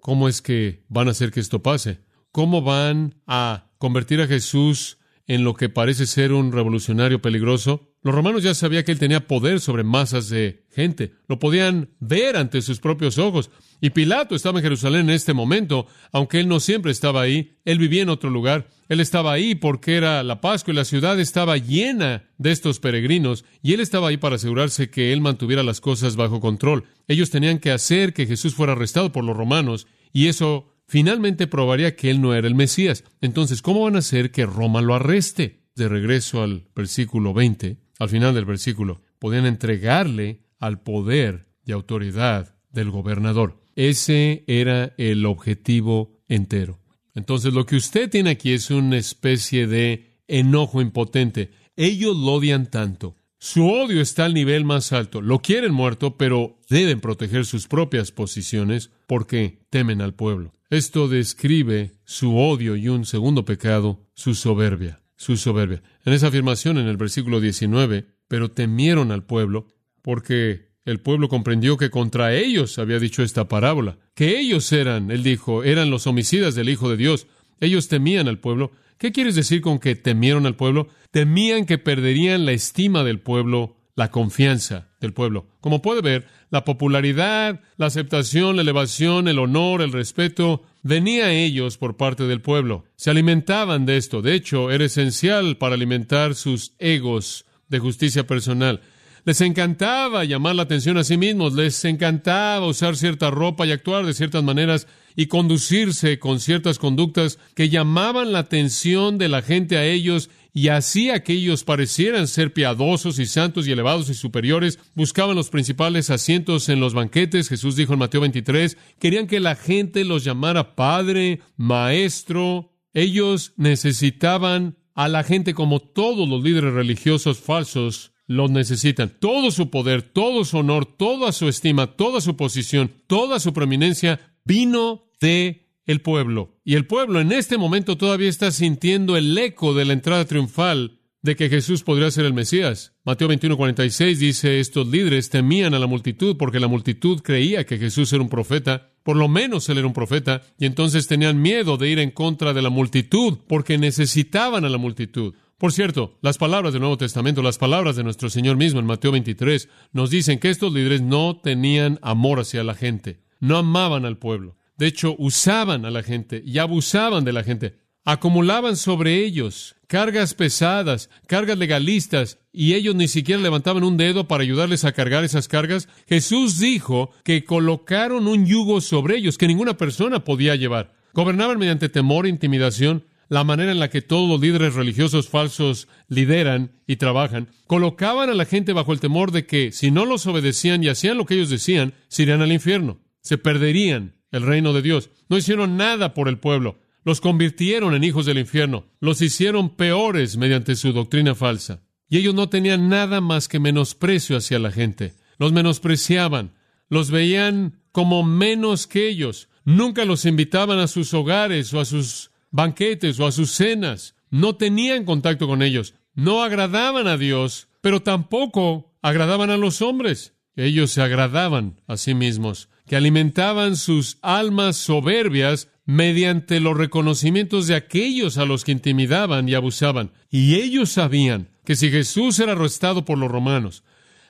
¿Cómo 0.00 0.28
es 0.28 0.40
que 0.40 0.82
van 0.88 1.08
a 1.08 1.10
hacer 1.10 1.30
que 1.30 1.40
esto 1.40 1.62
pase? 1.62 2.00
¿Cómo 2.32 2.62
van 2.62 3.16
a 3.26 3.74
convertir 3.76 4.22
a 4.22 4.28
Jesús 4.28 4.96
en 5.26 5.44
lo 5.44 5.52
que 5.52 5.68
parece 5.68 6.06
ser 6.06 6.32
un 6.32 6.52
revolucionario 6.52 7.20
peligroso? 7.20 7.89
Los 8.02 8.14
romanos 8.14 8.42
ya 8.42 8.54
sabían 8.54 8.82
que 8.84 8.92
él 8.92 8.98
tenía 8.98 9.26
poder 9.26 9.60
sobre 9.60 9.84
masas 9.84 10.30
de 10.30 10.64
gente. 10.70 11.12
Lo 11.28 11.38
podían 11.38 11.90
ver 12.00 12.38
ante 12.38 12.62
sus 12.62 12.80
propios 12.80 13.18
ojos. 13.18 13.50
Y 13.82 13.90
Pilato 13.90 14.34
estaba 14.34 14.58
en 14.58 14.62
Jerusalén 14.62 15.02
en 15.02 15.14
este 15.14 15.34
momento, 15.34 15.86
aunque 16.10 16.40
él 16.40 16.48
no 16.48 16.60
siempre 16.60 16.92
estaba 16.92 17.20
ahí. 17.20 17.58
Él 17.66 17.78
vivía 17.78 18.00
en 18.00 18.08
otro 18.08 18.30
lugar. 18.30 18.68
Él 18.88 19.00
estaba 19.00 19.32
ahí 19.32 19.54
porque 19.54 19.96
era 19.96 20.22
la 20.22 20.40
Pascua 20.40 20.72
y 20.72 20.76
la 20.76 20.86
ciudad 20.86 21.20
estaba 21.20 21.58
llena 21.58 22.24
de 22.38 22.52
estos 22.52 22.80
peregrinos. 22.80 23.44
Y 23.62 23.74
él 23.74 23.80
estaba 23.80 24.08
ahí 24.08 24.16
para 24.16 24.36
asegurarse 24.36 24.88
que 24.88 25.12
él 25.12 25.20
mantuviera 25.20 25.62
las 25.62 25.82
cosas 25.82 26.16
bajo 26.16 26.40
control. 26.40 26.84
Ellos 27.06 27.28
tenían 27.28 27.58
que 27.58 27.70
hacer 27.70 28.14
que 28.14 28.26
Jesús 28.26 28.54
fuera 28.54 28.72
arrestado 28.72 29.12
por 29.12 29.24
los 29.24 29.36
romanos. 29.36 29.86
Y 30.10 30.28
eso 30.28 30.72
finalmente 30.86 31.46
probaría 31.46 31.96
que 31.96 32.10
él 32.10 32.22
no 32.22 32.34
era 32.34 32.48
el 32.48 32.54
Mesías. 32.54 33.04
Entonces, 33.20 33.60
¿cómo 33.60 33.82
van 33.82 33.96
a 33.96 33.98
hacer 33.98 34.30
que 34.30 34.46
Roma 34.46 34.80
lo 34.80 34.94
arreste? 34.94 35.60
De 35.76 35.86
regreso 35.86 36.42
al 36.42 36.64
versículo 36.74 37.32
20 37.34 37.89
al 38.00 38.08
final 38.08 38.34
del 38.34 38.46
versículo, 38.46 39.02
podían 39.18 39.44
entregarle 39.44 40.40
al 40.58 40.80
poder 40.80 41.48
y 41.66 41.72
autoridad 41.72 42.56
del 42.70 42.90
gobernador. 42.90 43.62
Ese 43.76 44.42
era 44.46 44.94
el 44.96 45.26
objetivo 45.26 46.18
entero. 46.26 46.80
Entonces 47.14 47.52
lo 47.52 47.66
que 47.66 47.76
usted 47.76 48.08
tiene 48.08 48.30
aquí 48.30 48.54
es 48.54 48.70
una 48.70 48.96
especie 48.96 49.66
de 49.66 50.16
enojo 50.28 50.80
impotente. 50.80 51.50
Ellos 51.76 52.16
lo 52.16 52.32
odian 52.32 52.70
tanto. 52.70 53.16
Su 53.38 53.68
odio 53.68 54.00
está 54.00 54.24
al 54.24 54.32
nivel 54.32 54.64
más 54.64 54.92
alto. 54.92 55.20
Lo 55.20 55.40
quieren 55.40 55.72
muerto, 55.72 56.16
pero 56.16 56.58
deben 56.70 57.00
proteger 57.00 57.44
sus 57.44 57.68
propias 57.68 58.12
posiciones 58.12 58.90
porque 59.06 59.60
temen 59.68 60.00
al 60.00 60.14
pueblo. 60.14 60.54
Esto 60.70 61.06
describe 61.06 61.92
su 62.04 62.38
odio 62.38 62.76
y 62.76 62.88
un 62.88 63.04
segundo 63.04 63.44
pecado, 63.44 64.06
su 64.14 64.34
soberbia 64.34 65.00
su 65.20 65.36
soberbia. 65.36 65.82
En 66.04 66.12
esa 66.12 66.28
afirmación 66.28 66.78
en 66.78 66.86
el 66.86 66.96
versículo 66.96 67.40
19, 67.40 68.06
pero 68.28 68.50
temieron 68.50 69.12
al 69.12 69.24
pueblo 69.24 69.68
porque 70.02 70.70
el 70.84 71.00
pueblo 71.00 71.28
comprendió 71.28 71.76
que 71.76 71.90
contra 71.90 72.34
ellos 72.34 72.78
había 72.78 72.98
dicho 72.98 73.22
esta 73.22 73.48
parábola, 73.48 73.98
que 74.14 74.38
ellos 74.38 74.72
eran, 74.72 75.10
él 75.10 75.22
dijo, 75.22 75.62
eran 75.62 75.90
los 75.90 76.06
homicidas 76.06 76.54
del 76.54 76.68
Hijo 76.68 76.90
de 76.90 76.96
Dios. 76.96 77.26
Ellos 77.60 77.88
temían 77.88 78.28
al 78.28 78.38
pueblo. 78.38 78.72
¿Qué 78.96 79.12
quieres 79.12 79.34
decir 79.34 79.60
con 79.60 79.78
que 79.78 79.94
temieron 79.94 80.46
al 80.46 80.56
pueblo? 80.56 80.88
Temían 81.10 81.66
que 81.66 81.78
perderían 81.78 82.46
la 82.46 82.52
estima 82.52 83.04
del 83.04 83.20
pueblo, 83.20 83.76
la 84.00 84.10
confianza 84.10 84.88
del 84.98 85.12
pueblo. 85.12 85.46
Como 85.60 85.82
puede 85.82 86.00
ver, 86.00 86.26
la 86.48 86.64
popularidad, 86.64 87.60
la 87.76 87.84
aceptación, 87.84 88.56
la 88.56 88.62
elevación, 88.62 89.28
el 89.28 89.38
honor, 89.38 89.82
el 89.82 89.92
respeto, 89.92 90.62
venía 90.82 91.26
a 91.26 91.32
ellos 91.32 91.76
por 91.76 91.98
parte 91.98 92.24
del 92.24 92.40
pueblo. 92.40 92.86
Se 92.96 93.10
alimentaban 93.10 93.84
de 93.84 93.98
esto. 93.98 94.22
De 94.22 94.32
hecho, 94.32 94.70
era 94.70 94.86
esencial 94.86 95.58
para 95.58 95.74
alimentar 95.74 96.34
sus 96.34 96.72
egos 96.78 97.44
de 97.68 97.78
justicia 97.78 98.26
personal. 98.26 98.80
Les 99.26 99.42
encantaba 99.42 100.24
llamar 100.24 100.54
la 100.54 100.62
atención 100.62 100.96
a 100.96 101.04
sí 101.04 101.18
mismos, 101.18 101.52
les 101.52 101.84
encantaba 101.84 102.66
usar 102.66 102.96
cierta 102.96 103.30
ropa 103.30 103.66
y 103.66 103.72
actuar 103.72 104.06
de 104.06 104.14
ciertas 104.14 104.42
maneras 104.42 104.86
y 105.16 105.26
conducirse 105.26 106.18
con 106.18 106.40
ciertas 106.40 106.78
conductas 106.78 107.38
que 107.54 107.68
llamaban 107.68 108.32
la 108.32 108.40
atención 108.40 109.18
de 109.18 109.28
la 109.28 109.42
gente 109.42 109.76
a 109.76 109.84
ellos 109.84 110.30
y 110.52 110.68
hacía 110.68 111.22
que 111.22 111.34
ellos 111.34 111.64
parecieran 111.64 112.26
ser 112.26 112.52
piadosos 112.52 113.18
y 113.18 113.26
santos 113.26 113.66
y 113.66 113.72
elevados 113.72 114.10
y 114.10 114.14
superiores, 114.14 114.78
buscaban 114.94 115.36
los 115.36 115.48
principales 115.48 116.10
asientos 116.10 116.68
en 116.68 116.80
los 116.80 116.94
banquetes, 116.94 117.48
Jesús 117.48 117.76
dijo 117.76 117.92
en 117.92 118.00
Mateo 118.00 118.20
23, 118.20 118.76
querían 118.98 119.26
que 119.26 119.40
la 119.40 119.54
gente 119.54 120.04
los 120.04 120.24
llamara 120.24 120.74
Padre, 120.74 121.40
Maestro, 121.56 122.72
ellos 122.92 123.52
necesitaban 123.56 124.76
a 124.94 125.08
la 125.08 125.22
gente 125.22 125.54
como 125.54 125.80
todos 125.80 126.28
los 126.28 126.42
líderes 126.42 126.74
religiosos 126.74 127.38
falsos 127.38 128.12
los 128.26 128.48
necesitan. 128.48 129.16
Todo 129.18 129.50
su 129.50 129.70
poder, 129.70 130.02
todo 130.02 130.44
su 130.44 130.58
honor, 130.58 130.86
toda 130.86 131.32
su 131.32 131.48
estima, 131.48 131.88
toda 131.88 132.20
su 132.20 132.36
posición, 132.36 132.92
toda 133.08 133.40
su 133.40 133.52
preeminencia 133.52 134.20
vino 134.44 135.10
de 135.20 135.68
el 135.86 136.00
pueblo. 136.00 136.60
Y 136.64 136.74
el 136.74 136.86
pueblo 136.86 137.20
en 137.20 137.32
este 137.32 137.58
momento 137.58 137.96
todavía 137.96 138.28
está 138.28 138.50
sintiendo 138.52 139.16
el 139.16 139.36
eco 139.36 139.74
de 139.74 139.84
la 139.84 139.92
entrada 139.92 140.24
triunfal 140.24 141.00
de 141.22 141.36
que 141.36 141.50
Jesús 141.50 141.82
podría 141.82 142.10
ser 142.10 142.24
el 142.24 142.32
Mesías. 142.32 142.94
Mateo 143.04 143.28
21:46 143.28 144.16
dice, 144.16 144.60
estos 144.60 144.88
líderes 144.88 145.28
temían 145.28 145.74
a 145.74 145.78
la 145.78 145.86
multitud 145.86 146.36
porque 146.36 146.60
la 146.60 146.68
multitud 146.68 147.20
creía 147.20 147.66
que 147.66 147.78
Jesús 147.78 148.12
era 148.12 148.22
un 148.22 148.30
profeta, 148.30 148.92
por 149.02 149.16
lo 149.16 149.28
menos 149.28 149.68
él 149.68 149.78
era 149.78 149.86
un 149.86 149.92
profeta, 149.92 150.42
y 150.58 150.66
entonces 150.66 151.06
tenían 151.06 151.42
miedo 151.42 151.76
de 151.76 151.90
ir 151.90 151.98
en 151.98 152.10
contra 152.10 152.54
de 152.54 152.62
la 152.62 152.70
multitud 152.70 153.38
porque 153.46 153.76
necesitaban 153.76 154.64
a 154.64 154.70
la 154.70 154.78
multitud. 154.78 155.34
Por 155.58 155.72
cierto, 155.72 156.16
las 156.22 156.38
palabras 156.38 156.72
del 156.72 156.80
Nuevo 156.80 156.96
Testamento, 156.96 157.42
las 157.42 157.58
palabras 157.58 157.94
de 157.94 158.04
nuestro 158.04 158.30
Señor 158.30 158.56
mismo 158.56 158.80
en 158.80 158.86
Mateo 158.86 159.12
23, 159.12 159.68
nos 159.92 160.08
dicen 160.08 160.38
que 160.38 160.48
estos 160.48 160.72
líderes 160.72 161.02
no 161.02 161.38
tenían 161.42 161.98
amor 162.00 162.40
hacia 162.40 162.64
la 162.64 162.74
gente, 162.74 163.20
no 163.40 163.56
amaban 163.56 164.04
al 164.04 164.18
pueblo. 164.18 164.56
De 164.76 164.86
hecho, 164.86 165.16
usaban 165.18 165.84
a 165.84 165.90
la 165.90 166.02
gente 166.02 166.42
y 166.44 166.58
abusaban 166.58 167.24
de 167.24 167.32
la 167.32 167.42
gente. 167.42 167.76
Acumulaban 168.04 168.76
sobre 168.76 169.24
ellos 169.24 169.76
cargas 169.90 170.34
pesadas, 170.34 171.10
cargas 171.26 171.58
legalistas, 171.58 172.38
y 172.52 172.74
ellos 172.74 172.94
ni 172.94 173.08
siquiera 173.08 173.42
levantaban 173.42 173.82
un 173.82 173.96
dedo 173.96 174.28
para 174.28 174.44
ayudarles 174.44 174.84
a 174.84 174.92
cargar 174.92 175.24
esas 175.24 175.48
cargas. 175.48 175.88
Jesús 176.08 176.60
dijo 176.60 177.10
que 177.24 177.44
colocaron 177.44 178.28
un 178.28 178.46
yugo 178.46 178.80
sobre 178.80 179.16
ellos 179.16 179.36
que 179.36 179.48
ninguna 179.48 179.76
persona 179.76 180.22
podía 180.22 180.54
llevar. 180.54 180.94
Gobernaban 181.12 181.58
mediante 181.58 181.88
temor 181.88 182.26
e 182.26 182.28
intimidación, 182.28 183.04
la 183.28 183.42
manera 183.42 183.72
en 183.72 183.80
la 183.80 183.90
que 183.90 184.00
todos 184.00 184.28
los 184.28 184.40
líderes 184.40 184.74
religiosos 184.74 185.28
falsos 185.28 185.88
lideran 186.08 186.70
y 186.86 186.96
trabajan, 186.96 187.48
colocaban 187.66 188.30
a 188.30 188.34
la 188.34 188.44
gente 188.44 188.72
bajo 188.72 188.92
el 188.92 189.00
temor 189.00 189.32
de 189.32 189.44
que 189.44 189.72
si 189.72 189.90
no 189.90 190.04
los 190.04 190.24
obedecían 190.26 190.84
y 190.84 190.88
hacían 190.88 191.16
lo 191.16 191.26
que 191.26 191.34
ellos 191.34 191.50
decían, 191.50 191.94
se 192.06 192.22
irían 192.22 192.42
al 192.42 192.52
infierno, 192.52 193.00
se 193.20 193.38
perderían 193.38 194.16
el 194.30 194.42
reino 194.42 194.72
de 194.72 194.82
Dios. 194.82 195.10
No 195.28 195.36
hicieron 195.36 195.76
nada 195.76 196.14
por 196.14 196.28
el 196.28 196.38
pueblo, 196.38 196.78
los 197.04 197.20
convirtieron 197.20 197.94
en 197.94 198.04
hijos 198.04 198.26
del 198.26 198.38
infierno, 198.38 198.86
los 199.00 199.22
hicieron 199.22 199.70
peores 199.70 200.36
mediante 200.36 200.76
su 200.76 200.92
doctrina 200.92 201.34
falsa. 201.34 201.82
Y 202.08 202.18
ellos 202.18 202.34
no 202.34 202.48
tenían 202.48 202.88
nada 202.88 203.20
más 203.20 203.48
que 203.48 203.60
menosprecio 203.60 204.36
hacia 204.36 204.58
la 204.58 204.72
gente, 204.72 205.14
los 205.38 205.52
menospreciaban, 205.52 206.52
los 206.88 207.10
veían 207.10 207.80
como 207.92 208.22
menos 208.22 208.86
que 208.86 209.08
ellos, 209.08 209.48
nunca 209.64 210.04
los 210.04 210.24
invitaban 210.24 210.78
a 210.78 210.88
sus 210.88 211.14
hogares 211.14 211.72
o 211.72 211.80
a 211.80 211.84
sus 211.84 212.30
banquetes 212.50 213.18
o 213.20 213.26
a 213.26 213.32
sus 213.32 213.52
cenas. 213.52 214.14
No 214.30 214.56
tenían 214.56 215.04
contacto 215.04 215.46
con 215.46 215.62
ellos. 215.62 215.94
No 216.14 216.42
agradaban 216.42 217.06
a 217.06 217.16
Dios, 217.16 217.68
pero 217.80 218.02
tampoco 218.02 218.92
agradaban 219.02 219.50
a 219.50 219.56
los 219.56 219.82
hombres. 219.82 220.34
Ellos 220.56 220.90
se 220.90 221.02
agradaban 221.02 221.80
a 221.86 221.96
sí 221.96 222.14
mismos, 222.14 222.68
que 222.90 222.96
alimentaban 222.96 223.76
sus 223.76 224.18
almas 224.20 224.76
soberbias 224.76 225.68
mediante 225.84 226.58
los 226.58 226.76
reconocimientos 226.76 227.68
de 227.68 227.76
aquellos 227.76 228.36
a 228.36 228.46
los 228.46 228.64
que 228.64 228.72
intimidaban 228.72 229.48
y 229.48 229.54
abusaban. 229.54 230.10
Y 230.28 230.56
ellos 230.56 230.90
sabían 230.90 231.50
que 231.64 231.76
si 231.76 231.88
Jesús 231.92 232.40
era 232.40 232.50
arrestado 232.50 233.04
por 233.04 233.16
los 233.16 233.30
romanos, 233.30 233.84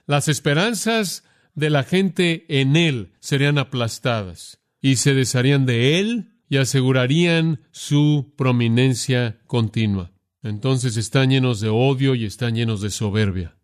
las 0.05 0.29
esperanzas 0.29 1.25
de 1.55 1.71
la 1.71 1.85
gente 1.85 2.45
en 2.61 2.77
él 2.77 3.15
serían 3.19 3.57
aplastadas 3.57 4.61
y 4.83 4.97
se 4.97 5.15
desharían 5.15 5.65
de 5.65 5.99
él 5.99 6.29
y 6.51 6.59
asegurarían 6.59 7.63
su 7.71 8.35
prominencia 8.37 9.39
continua. 9.47 10.13
Entonces 10.43 10.99
están 10.99 11.31
llenos 11.31 11.61
de 11.61 11.71
odio 11.71 12.15
y 12.15 12.27
están 12.27 12.57
llenos 12.57 12.83
de 12.83 12.91
soberbia. 12.91 13.57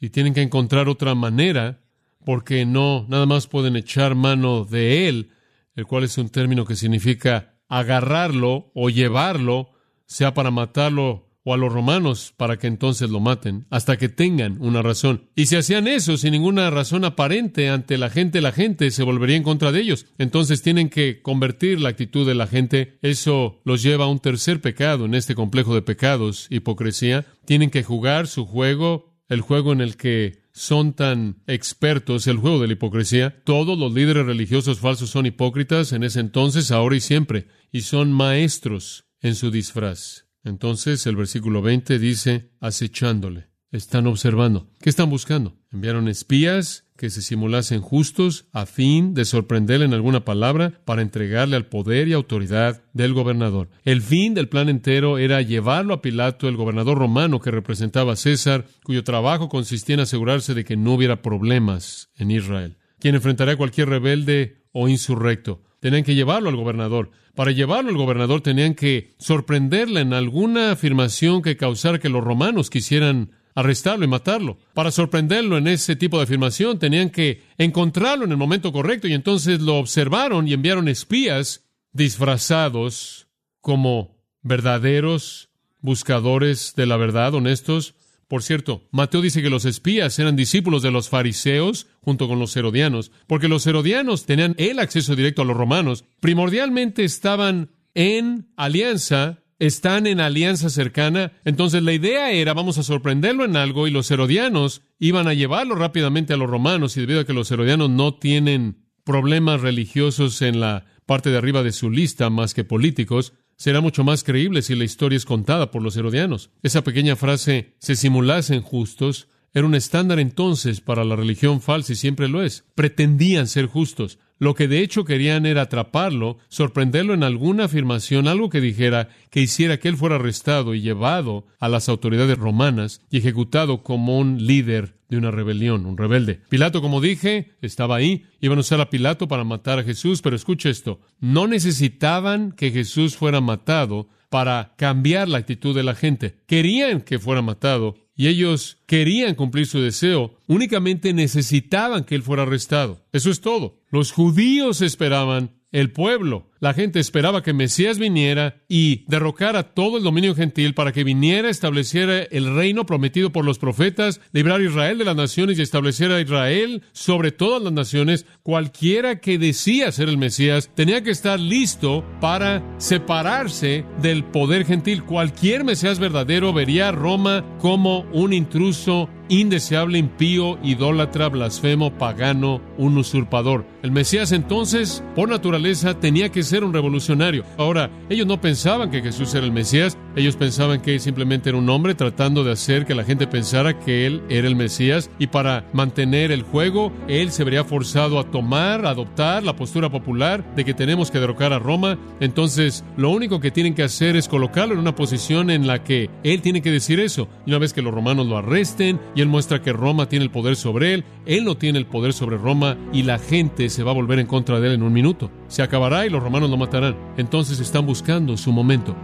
Y 0.00 0.08
tienen 0.08 0.32
que 0.32 0.40
encontrar 0.40 0.88
otra 0.88 1.14
manera, 1.14 1.82
porque 2.28 2.66
no 2.66 3.06
nada 3.08 3.24
más 3.24 3.46
pueden 3.46 3.74
echar 3.74 4.14
mano 4.14 4.66
de 4.66 5.08
él, 5.08 5.30
el 5.74 5.86
cual 5.86 6.04
es 6.04 6.18
un 6.18 6.28
término 6.28 6.66
que 6.66 6.76
significa 6.76 7.54
agarrarlo 7.70 8.70
o 8.74 8.90
llevarlo, 8.90 9.70
sea 10.04 10.34
para 10.34 10.50
matarlo 10.50 11.30
o 11.42 11.54
a 11.54 11.56
los 11.56 11.72
romanos 11.72 12.34
para 12.36 12.58
que 12.58 12.66
entonces 12.66 13.08
lo 13.08 13.20
maten, 13.20 13.64
hasta 13.70 13.96
que 13.96 14.10
tengan 14.10 14.58
una 14.60 14.82
razón. 14.82 15.30
Y 15.36 15.46
si 15.46 15.56
hacían 15.56 15.88
eso 15.88 16.18
sin 16.18 16.32
ninguna 16.32 16.68
razón 16.68 17.06
aparente 17.06 17.70
ante 17.70 17.96
la 17.96 18.10
gente, 18.10 18.42
la 18.42 18.52
gente 18.52 18.90
se 18.90 19.04
volvería 19.04 19.36
en 19.36 19.42
contra 19.42 19.72
de 19.72 19.80
ellos. 19.80 20.04
Entonces 20.18 20.60
tienen 20.60 20.90
que 20.90 21.22
convertir 21.22 21.80
la 21.80 21.88
actitud 21.88 22.26
de 22.26 22.34
la 22.34 22.46
gente. 22.46 22.98
Eso 23.00 23.62
los 23.64 23.82
lleva 23.82 24.04
a 24.04 24.08
un 24.08 24.18
tercer 24.18 24.60
pecado 24.60 25.06
en 25.06 25.14
este 25.14 25.34
complejo 25.34 25.74
de 25.74 25.80
pecados, 25.80 26.46
hipocresía. 26.50 27.24
Tienen 27.46 27.70
que 27.70 27.82
jugar 27.82 28.26
su 28.26 28.44
juego, 28.44 29.07
el 29.28 29.40
juego 29.40 29.72
en 29.72 29.80
el 29.80 29.96
que 29.96 30.42
son 30.52 30.94
tan 30.94 31.42
expertos, 31.46 32.26
el 32.26 32.38
juego 32.38 32.60
de 32.60 32.66
la 32.66 32.72
hipocresía. 32.72 33.42
Todos 33.44 33.78
los 33.78 33.92
líderes 33.92 34.26
religiosos 34.26 34.80
falsos 34.80 35.10
son 35.10 35.26
hipócritas 35.26 35.92
en 35.92 36.02
ese 36.02 36.20
entonces, 36.20 36.70
ahora 36.70 36.96
y 36.96 37.00
siempre, 37.00 37.46
y 37.70 37.82
son 37.82 38.12
maestros 38.12 39.04
en 39.20 39.34
su 39.34 39.50
disfraz. 39.50 40.26
Entonces 40.44 41.06
el 41.06 41.16
versículo 41.16 41.62
20 41.62 41.98
dice, 41.98 42.50
acechándole. 42.60 43.48
Están 43.70 44.06
observando. 44.06 44.70
¿Qué 44.80 44.88
están 44.88 45.10
buscando? 45.10 45.58
Enviaron 45.70 46.08
espías 46.08 46.87
que 46.98 47.10
se 47.10 47.22
simulasen 47.22 47.80
justos 47.80 48.46
a 48.52 48.66
fin 48.66 49.14
de 49.14 49.24
sorprenderle 49.24 49.86
en 49.86 49.94
alguna 49.94 50.24
palabra 50.24 50.80
para 50.84 51.00
entregarle 51.00 51.54
al 51.54 51.66
poder 51.66 52.08
y 52.08 52.12
autoridad 52.12 52.82
del 52.92 53.14
gobernador. 53.14 53.70
El 53.84 54.02
fin 54.02 54.34
del 54.34 54.48
plan 54.48 54.68
entero 54.68 55.16
era 55.16 55.40
llevarlo 55.40 55.94
a 55.94 56.02
Pilato, 56.02 56.48
el 56.48 56.56
gobernador 56.56 56.98
romano 56.98 57.40
que 57.40 57.52
representaba 57.52 58.14
a 58.14 58.16
César, 58.16 58.66
cuyo 58.82 59.04
trabajo 59.04 59.48
consistía 59.48 59.94
en 59.94 60.00
asegurarse 60.00 60.54
de 60.54 60.64
que 60.64 60.76
no 60.76 60.94
hubiera 60.94 61.22
problemas 61.22 62.10
en 62.16 62.32
Israel, 62.32 62.76
quien 62.98 63.14
enfrentaría 63.14 63.54
a 63.54 63.58
cualquier 63.58 63.88
rebelde 63.88 64.64
o 64.72 64.88
insurrecto. 64.88 65.62
Tenían 65.78 66.02
que 66.02 66.16
llevarlo 66.16 66.48
al 66.48 66.56
gobernador. 66.56 67.12
Para 67.36 67.52
llevarlo 67.52 67.90
al 67.90 67.96
gobernador 67.96 68.40
tenían 68.40 68.74
que 68.74 69.14
sorprenderle 69.20 70.00
en 70.00 70.14
alguna 70.14 70.72
afirmación 70.72 71.42
que 71.42 71.56
causara 71.56 72.00
que 72.00 72.08
los 72.08 72.24
romanos 72.24 72.70
quisieran 72.70 73.30
arrestarlo 73.54 74.04
y 74.04 74.08
matarlo. 74.08 74.58
Para 74.74 74.90
sorprenderlo 74.90 75.58
en 75.58 75.66
ese 75.68 75.96
tipo 75.96 76.18
de 76.18 76.24
afirmación 76.24 76.78
tenían 76.78 77.10
que 77.10 77.42
encontrarlo 77.58 78.24
en 78.24 78.32
el 78.32 78.36
momento 78.36 78.72
correcto 78.72 79.08
y 79.08 79.14
entonces 79.14 79.60
lo 79.60 79.76
observaron 79.76 80.46
y 80.46 80.52
enviaron 80.52 80.88
espías 80.88 81.68
disfrazados 81.92 83.28
como 83.60 84.16
verdaderos 84.42 85.50
buscadores 85.80 86.74
de 86.76 86.86
la 86.86 86.96
verdad, 86.96 87.34
honestos, 87.34 87.94
por 88.28 88.42
cierto, 88.42 88.86
Mateo 88.90 89.22
dice 89.22 89.40
que 89.40 89.48
los 89.48 89.64
espías 89.64 90.18
eran 90.18 90.36
discípulos 90.36 90.82
de 90.82 90.90
los 90.90 91.08
fariseos 91.08 91.86
junto 92.02 92.28
con 92.28 92.38
los 92.38 92.54
herodianos, 92.56 93.10
porque 93.26 93.48
los 93.48 93.66
herodianos 93.66 94.26
tenían 94.26 94.54
el 94.58 94.78
acceso 94.78 95.16
directo 95.16 95.42
a 95.42 95.44
los 95.46 95.56
romanos, 95.56 96.04
primordialmente 96.20 97.04
estaban 97.04 97.70
en 97.94 98.52
alianza, 98.54 99.42
están 99.58 100.06
en 100.06 100.20
alianza 100.20 100.70
cercana, 100.70 101.32
entonces 101.44 101.82
la 101.82 101.92
idea 101.92 102.30
era 102.30 102.54
vamos 102.54 102.78
a 102.78 102.82
sorprenderlo 102.82 103.44
en 103.44 103.56
algo 103.56 103.86
y 103.86 103.90
los 103.90 104.10
herodianos 104.10 104.82
iban 104.98 105.26
a 105.28 105.34
llevarlo 105.34 105.74
rápidamente 105.74 106.32
a 106.32 106.36
los 106.36 106.48
romanos 106.48 106.96
y 106.96 107.00
debido 107.00 107.20
a 107.20 107.24
que 107.24 107.32
los 107.32 107.50
herodianos 107.50 107.90
no 107.90 108.14
tienen 108.14 108.84
problemas 109.04 109.60
religiosos 109.60 110.42
en 110.42 110.60
la 110.60 110.86
parte 111.06 111.30
de 111.30 111.38
arriba 111.38 111.62
de 111.62 111.72
su 111.72 111.90
lista 111.90 112.30
más 112.30 112.54
que 112.54 112.64
políticos, 112.64 113.32
será 113.56 113.80
mucho 113.80 114.04
más 114.04 114.22
creíble 114.22 114.62
si 114.62 114.74
la 114.74 114.84
historia 114.84 115.16
es 115.16 115.24
contada 115.24 115.70
por 115.70 115.82
los 115.82 115.96
herodianos. 115.96 116.50
Esa 116.62 116.84
pequeña 116.84 117.16
frase, 117.16 117.74
se 117.78 117.96
simulasen 117.96 118.60
justos, 118.60 119.28
era 119.54 119.66
un 119.66 119.74
estándar 119.74 120.20
entonces 120.20 120.80
para 120.80 121.04
la 121.04 121.16
religión 121.16 121.60
falsa 121.60 121.94
y 121.94 121.96
siempre 121.96 122.28
lo 122.28 122.42
es. 122.42 122.64
Pretendían 122.74 123.48
ser 123.48 123.66
justos. 123.66 124.18
Lo 124.38 124.54
que 124.54 124.68
de 124.68 124.80
hecho 124.82 125.04
querían 125.04 125.46
era 125.46 125.62
atraparlo, 125.62 126.38
sorprenderlo 126.48 127.14
en 127.14 127.24
alguna 127.24 127.64
afirmación, 127.64 128.28
algo 128.28 128.50
que 128.50 128.60
dijera 128.60 129.08
que 129.30 129.40
hiciera 129.40 129.78
que 129.78 129.88
él 129.88 129.96
fuera 129.96 130.16
arrestado 130.16 130.74
y 130.74 130.80
llevado 130.80 131.46
a 131.58 131.68
las 131.68 131.88
autoridades 131.88 132.38
romanas 132.38 133.02
y 133.10 133.18
ejecutado 133.18 133.82
como 133.82 134.18
un 134.18 134.46
líder 134.46 134.94
de 135.08 135.16
una 135.16 135.30
rebelión, 135.30 135.86
un 135.86 135.96
rebelde. 135.96 136.40
Pilato, 136.48 136.82
como 136.82 137.00
dije, 137.00 137.52
estaba 137.62 137.96
ahí, 137.96 138.26
iban 138.40 138.58
a 138.58 138.60
usar 138.60 138.80
a 138.80 138.90
Pilato 138.90 139.26
para 139.26 139.44
matar 139.44 139.78
a 139.78 139.84
Jesús, 139.84 140.22
pero 140.22 140.36
escucha 140.36 140.68
esto, 140.68 141.00
no 141.18 141.46
necesitaban 141.46 142.52
que 142.52 142.70
Jesús 142.70 143.16
fuera 143.16 143.40
matado 143.40 144.08
para 144.28 144.74
cambiar 144.76 145.28
la 145.28 145.38
actitud 145.38 145.74
de 145.74 145.82
la 145.82 145.94
gente. 145.94 146.36
Querían 146.46 147.00
que 147.00 147.18
fuera 147.18 147.42
matado 147.42 147.96
y 148.18 148.26
ellos 148.26 148.78
querían 148.86 149.36
cumplir 149.36 149.66
su 149.66 149.80
deseo, 149.80 150.34
únicamente 150.48 151.14
necesitaban 151.14 152.02
que 152.02 152.16
él 152.16 152.22
fuera 152.24 152.42
arrestado. 152.42 153.00
Eso 153.12 153.30
es 153.30 153.40
todo. 153.40 153.78
Los 153.90 154.10
judíos 154.10 154.82
esperaban, 154.82 155.52
el 155.70 155.92
pueblo 155.92 156.50
la 156.60 156.74
gente 156.74 157.00
esperaba 157.00 157.42
que 157.42 157.52
Mesías 157.52 157.98
viniera 157.98 158.62
y 158.68 159.04
derrocara 159.06 159.74
todo 159.74 159.98
el 159.98 160.04
dominio 160.04 160.34
gentil 160.34 160.74
para 160.74 160.92
que 160.92 161.04
viniera, 161.04 161.50
estableciera 161.50 162.22
el 162.22 162.54
reino 162.54 162.86
prometido 162.86 163.30
por 163.30 163.44
los 163.44 163.58
profetas, 163.58 164.20
librar 164.32 164.60
a 164.60 164.64
Israel 164.64 164.98
de 164.98 165.04
las 165.04 165.16
naciones 165.16 165.58
y 165.58 165.62
establecer 165.62 166.10
a 166.10 166.20
Israel 166.20 166.82
sobre 166.92 167.32
todas 167.32 167.62
las 167.62 167.72
naciones. 167.72 168.26
Cualquiera 168.42 169.20
que 169.20 169.38
decía 169.38 169.92
ser 169.92 170.08
el 170.08 170.18
Mesías 170.18 170.70
tenía 170.74 171.02
que 171.02 171.10
estar 171.10 171.38
listo 171.38 172.04
para 172.20 172.62
separarse 172.78 173.84
del 174.00 174.24
poder 174.24 174.66
gentil. 174.66 175.04
Cualquier 175.04 175.64
Mesías 175.64 175.98
verdadero 175.98 176.52
vería 176.52 176.88
a 176.88 176.92
Roma 176.92 177.44
como 177.60 178.00
un 178.12 178.32
intruso 178.32 179.08
indeseable, 179.28 179.98
impío, 179.98 180.58
idólatra, 180.62 181.28
blasfemo, 181.28 181.96
pagano, 181.98 182.60
un 182.76 182.96
usurpador. 182.98 183.66
El 183.82 183.92
Mesías 183.92 184.32
entonces, 184.32 185.02
por 185.14 185.28
naturaleza, 185.28 186.00
tenía 186.00 186.30
que 186.30 186.42
ser 186.48 186.64
un 186.64 186.72
revolucionario. 186.72 187.44
Ahora, 187.56 187.90
ellos 188.08 188.26
no 188.26 188.40
pensaban 188.40 188.90
que 188.90 189.02
Jesús 189.02 189.34
era 189.34 189.46
el 189.46 189.52
Mesías, 189.52 189.96
ellos 190.16 190.36
pensaban 190.36 190.80
que 190.80 190.98
simplemente 190.98 191.50
era 191.50 191.58
un 191.58 191.68
hombre 191.70 191.94
tratando 191.94 192.42
de 192.42 192.52
hacer 192.52 192.86
que 192.86 192.94
la 192.94 193.04
gente 193.04 193.26
pensara 193.26 193.78
que 193.78 194.06
él 194.06 194.22
era 194.28 194.48
el 194.48 194.56
Mesías 194.56 195.10
y 195.18 195.28
para 195.28 195.64
mantener 195.72 196.32
el 196.32 196.42
juego, 196.42 196.92
él 197.06 197.30
se 197.30 197.44
vería 197.44 197.64
forzado 197.64 198.18
a 198.18 198.30
tomar, 198.30 198.84
a 198.84 198.90
adoptar 198.90 199.42
la 199.44 199.56
postura 199.56 199.90
popular 199.90 200.44
de 200.56 200.64
que 200.64 200.74
tenemos 200.74 201.10
que 201.10 201.20
derrocar 201.20 201.52
a 201.52 201.58
Roma. 201.58 201.98
Entonces, 202.20 202.84
lo 202.96 203.10
único 203.10 203.40
que 203.40 203.50
tienen 203.50 203.74
que 203.74 203.82
hacer 203.82 204.16
es 204.16 204.28
colocarlo 204.28 204.74
en 204.74 204.80
una 204.80 204.94
posición 204.94 205.50
en 205.50 205.66
la 205.66 205.84
que 205.84 206.10
él 206.24 206.42
tiene 206.42 206.62
que 206.62 206.70
decir 206.70 207.00
eso. 207.00 207.28
Y 207.46 207.50
una 207.50 207.58
vez 207.58 207.72
que 207.72 207.82
los 207.82 207.94
romanos 207.94 208.26
lo 208.26 208.38
arresten 208.38 209.00
y 209.14 209.20
él 209.20 209.28
muestra 209.28 209.62
que 209.62 209.72
Roma 209.72 210.08
tiene 210.08 210.24
el 210.24 210.30
poder 210.30 210.56
sobre 210.56 210.94
él, 210.94 211.04
él 211.26 211.44
no 211.44 211.56
tiene 211.56 211.78
el 211.78 211.86
poder 211.86 212.12
sobre 212.12 212.38
Roma 212.38 212.76
y 212.92 213.02
la 213.02 213.18
gente 213.18 213.68
se 213.68 213.82
va 213.82 213.90
a 213.90 213.94
volver 213.94 214.18
en 214.18 214.26
contra 214.26 214.60
de 214.60 214.68
él 214.68 214.74
en 214.74 214.82
un 214.82 214.92
minuto. 214.92 215.30
Se 215.48 215.62
acabará 215.62 216.06
y 216.06 216.10
los 216.10 216.22
romanos 216.22 216.37
lo 216.46 216.56
matarán. 216.56 216.96
Entonces 217.16 217.58
están 217.58 217.86
buscando 217.86 218.36
su 218.36 218.52
momento. 218.52 218.94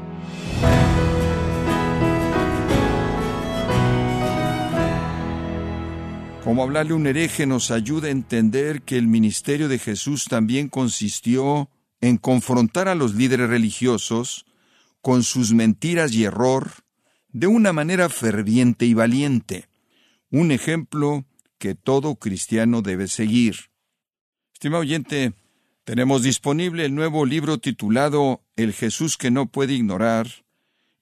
Como 6.44 6.62
hablarle 6.62 6.92
un 6.92 7.06
hereje 7.06 7.46
nos 7.46 7.70
ayuda 7.70 8.08
a 8.08 8.10
entender 8.10 8.82
que 8.82 8.98
el 8.98 9.06
ministerio 9.06 9.66
de 9.66 9.78
Jesús 9.78 10.26
también 10.26 10.68
consistió 10.68 11.70
en 12.02 12.18
confrontar 12.18 12.86
a 12.86 12.94
los 12.94 13.14
líderes 13.14 13.48
religiosos 13.48 14.44
con 15.00 15.22
sus 15.22 15.54
mentiras 15.54 16.12
y 16.12 16.24
error 16.24 16.70
de 17.32 17.46
una 17.46 17.72
manera 17.72 18.10
ferviente 18.10 18.84
y 18.84 18.94
valiente, 18.94 19.68
un 20.30 20.52
ejemplo 20.52 21.24
que 21.58 21.74
todo 21.74 22.16
cristiano 22.16 22.82
debe 22.82 23.08
seguir. 23.08 23.70
Estimado 24.52 24.82
oyente, 24.82 25.32
tenemos 25.84 26.22
disponible 26.22 26.86
el 26.86 26.94
nuevo 26.94 27.26
libro 27.26 27.58
titulado 27.58 28.42
El 28.56 28.72
Jesús 28.72 29.18
que 29.18 29.30
no 29.30 29.46
puede 29.46 29.74
ignorar, 29.74 30.46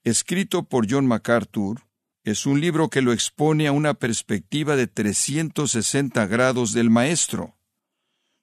escrito 0.03 0.65
por 0.65 0.91
John 0.91 1.07
MacArthur. 1.07 1.83
Es 2.25 2.47
un 2.47 2.61
libro 2.61 2.89
que 2.89 3.01
lo 3.01 3.13
expone 3.13 3.69
a 3.69 3.73
una 3.73 3.95
perspectiva 3.95 4.75
de 4.75 4.89
360 4.89 6.27
grados 6.27 6.73
del 6.73 6.91
Maestro. 6.91 7.57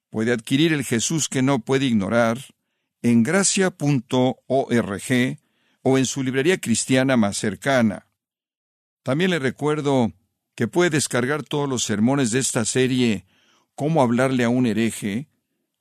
Puede 0.08 0.32
adquirir 0.32 0.72
el 0.72 0.84
Jesús 0.84 1.28
que 1.28 1.42
no 1.42 1.60
puede 1.60 1.84
ignorar 1.86 2.38
en 3.02 3.22
gracia.org 3.22 4.38
o 5.82 5.98
en 5.98 6.06
su 6.06 6.22
librería 6.22 6.58
cristiana 6.58 7.16
más 7.16 7.36
cercana. 7.36 8.06
También 9.02 9.30
le 9.30 9.38
recuerdo 9.38 10.12
que 10.54 10.68
puede 10.68 10.90
descargar 10.90 11.42
todos 11.42 11.68
los 11.68 11.84
sermones 11.84 12.30
de 12.30 12.38
esta 12.38 12.64
serie 12.64 13.26
Cómo 13.74 14.02
hablarle 14.02 14.44
a 14.44 14.50
un 14.50 14.66
hereje 14.66 15.29